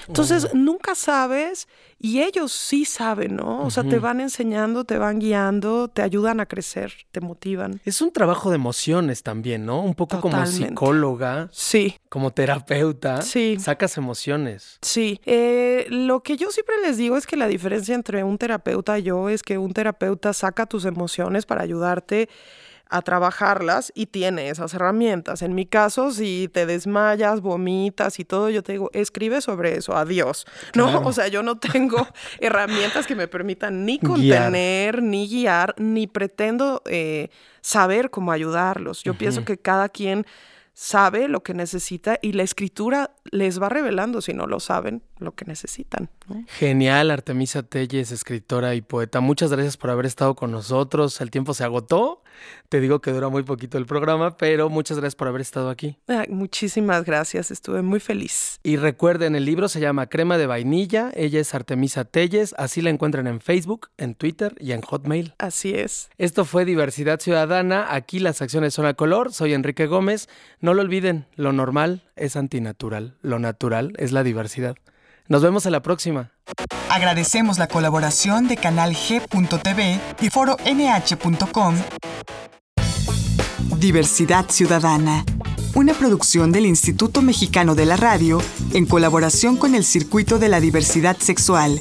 Entonces, 0.09 0.49
nunca 0.55 0.95
sabes 0.95 1.69
y 1.99 2.23
ellos 2.23 2.53
sí 2.53 2.85
saben, 2.87 3.37
¿no? 3.37 3.63
O 3.65 3.71
sea, 3.71 3.85
te 3.85 3.99
van 3.99 4.21
enseñando, 4.21 4.85
te 4.85 4.97
van 4.97 5.19
guiando, 5.19 5.89
te 5.89 6.01
ayudan 6.03 6.41
a 6.41 6.47
crecer, 6.47 6.93
te 7.13 7.21
motivan. 7.21 7.81
Es 7.85 8.01
un 8.01 8.11
trabajo 8.11 8.49
de 8.51 8.57
emociones 8.57 9.23
también, 9.23 9.67
¿no? 9.67 9.83
Un 9.83 9.95
poco 9.95 10.21
como 10.21 10.47
psicóloga, 10.47 11.49
Sí, 11.53 11.97
como 12.09 12.31
terapeuta. 12.33 13.21
Sí. 13.23 13.59
Sacas 13.61 13.97
emociones. 13.99 14.79
sí. 14.83 15.21
Eh, 15.27 15.87
lo 15.91 16.23
que 16.23 16.37
yo 16.37 16.51
siempre 16.51 16.77
les 16.83 16.97
digo 16.97 17.17
es 17.17 17.27
que 17.27 17.37
la 17.37 17.47
diferencia 17.47 17.95
entre 17.95 18.25
un 18.25 18.39
terapeuta 18.39 18.99
y 18.99 19.03
yo 19.03 19.29
es 19.29 19.43
que 19.43 19.59
un 19.59 19.73
terapeuta 19.73 20.33
saca 20.33 20.67
tus 20.67 20.85
emociones 20.85 21.47
para 21.47 21.63
ayudarte 21.63 22.29
a 22.91 23.03
trabajarlas 23.03 23.93
y 23.95 24.07
tiene 24.07 24.51
esas 24.51 24.75
herramientas. 24.75 25.43
En 25.43 25.55
mi 25.55 25.65
caso, 25.65 26.11
si 26.11 26.51
te 26.53 26.67
desmayas, 26.67 27.41
vomitas 27.41 28.19
y 28.19 28.25
todo, 28.25 28.51
yo 28.51 28.63
te 28.63 28.73
digo, 28.73 28.91
escribe 28.93 29.41
sobre 29.41 29.77
eso, 29.77 29.97
adiós. 29.97 30.45
No, 30.75 31.01
o 31.01 31.13
sea, 31.13 31.29
yo 31.29 31.45
no 31.45 31.57
tengo 31.57 32.07
herramientas 32.41 33.07
que 33.07 33.15
me 33.15 33.29
permitan 33.29 33.85
ni 33.85 33.99
Guiar. 33.99 34.11
contener, 34.11 35.03
ni 35.03 35.29
guiar, 35.29 35.75
ni 35.79 36.09
pretendo 36.09 36.83
eh, 36.87 37.31
saber 37.61 38.11
cómo 38.11 38.33
ayudarlos. 38.33 39.05
Yo 39.05 39.15
pienso 39.15 39.45
que 39.45 39.57
cada 39.57 39.89
quien 39.89 40.27
sabe 40.75 41.29
lo 41.29 41.43
que 41.43 41.55
necesita 41.55 42.19
y 42.21 42.33
la 42.33 42.43
escritura 42.43 43.13
les 43.31 43.63
va 43.63 43.69
revelando 43.69 44.21
si 44.21 44.33
no 44.33 44.47
lo 44.47 44.59
saben 44.59 45.03
lo 45.21 45.33
que 45.35 45.45
necesitan. 45.45 46.09
Genial, 46.47 47.11
Artemisa 47.11 47.63
Telles, 47.63 48.13
escritora 48.13 48.75
y 48.75 48.81
poeta. 48.81 49.21
Muchas 49.21 49.51
gracias 49.51 49.77
por 49.77 49.91
haber 49.91 50.07
estado 50.07 50.35
con 50.35 50.51
nosotros. 50.51 51.21
El 51.21 51.31
tiempo 51.31 51.55
se 51.55 51.65
agotó. 51.65 52.23
Te 52.69 52.81
digo 52.81 53.01
que 53.01 53.11
dura 53.11 53.29
muy 53.29 53.43
poquito 53.43 53.79
el 53.79 53.87
programa, 53.87 54.37
pero 54.37 54.71
muchas 54.71 54.99
gracias 54.99 55.17
por 55.17 55.29
haber 55.29 55.41
estado 55.41 55.71
aquí. 55.71 55.97
muchísimas 56.29 57.05
gracias, 57.05 57.51
estuve 57.51 57.83
muy 57.83 58.01
feliz. 58.01 58.61
Y 58.63 58.77
recuerden, 58.77 59.35
el 59.35 59.45
libro 59.45 59.69
se 59.69 59.81
llama 59.81 60.07
Crema 60.07 60.39
de 60.39 60.47
Vainilla. 60.47 61.11
Ella 61.15 61.41
es 61.41 61.55
Artemisa 61.55 62.05
Telles. 62.05 62.55
Así 62.57 62.81
la 62.81 62.91
encuentran 62.91 63.27
en 63.27 63.41
Facebook, 63.41 63.89
en 63.99 64.15
Twitter 64.15 64.55
y 64.61 64.73
en 64.73 64.83
Hotmail. 64.83 65.35
Así 65.39 65.75
es. 65.75 66.11
Esto 66.19 66.45
fue 66.45 66.65
Diversidad 66.65 67.21
Ciudadana. 67.21 67.95
Aquí 67.95 68.21
las 68.21 68.41
acciones 68.41 68.75
son 68.75 68.87
a 68.87 68.95
color. 68.95 69.33
Soy 69.33 69.55
Enrique 69.55 69.87
Gómez. 69.87 70.29
No 70.61 70.75
lo 70.75 70.83
olviden, 70.83 71.27
lo 71.35 71.53
normal 71.53 72.05
es 72.17 72.37
antinatural. 72.37 73.17
Lo 73.23 73.39
natural 73.39 73.95
es 73.97 74.13
la 74.13 74.23
diversidad. 74.23 74.77
Nos 75.31 75.43
vemos 75.43 75.65
en 75.65 75.71
la 75.71 75.81
próxima. 75.81 76.33
Agradecemos 76.91 77.57
la 77.57 77.69
colaboración 77.69 78.49
de 78.49 78.57
Canal 78.57 78.97
G.tv 78.97 80.01
y 80.21 80.29
Foro 80.29 80.57
NH.com. 80.65 81.77
Diversidad 83.79 84.51
Ciudadana, 84.51 85.25
una 85.77 85.95
producción 85.95 86.51
del 86.51 86.67
Instituto 86.67 87.23
Mexicano 87.23 87.77
de 87.77 87.87
la 87.87 87.97
Radio 87.97 88.43
en 88.73 88.87
colaboración 88.87 89.57
con 89.57 89.77
el 89.77 89.85
Circuito 89.85 90.41
de 90.41 90.49
la 90.49 90.59
Diversidad 90.59 91.17
Sexual. 91.17 91.81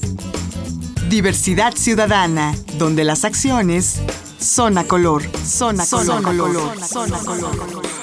Diversidad 1.10 1.74
Ciudadana, 1.74 2.54
donde 2.78 3.04
las 3.04 3.26
acciones 3.26 4.00
son 4.38 4.78
a 4.78 4.84
color, 4.84 5.24
son 5.44 5.82
a 5.82 5.88
color, 5.88 6.06
son 6.06 6.20
a 6.20 6.22
color. 6.22 6.88
Son 6.88 7.14
a 7.16 7.18
color. 7.18 7.99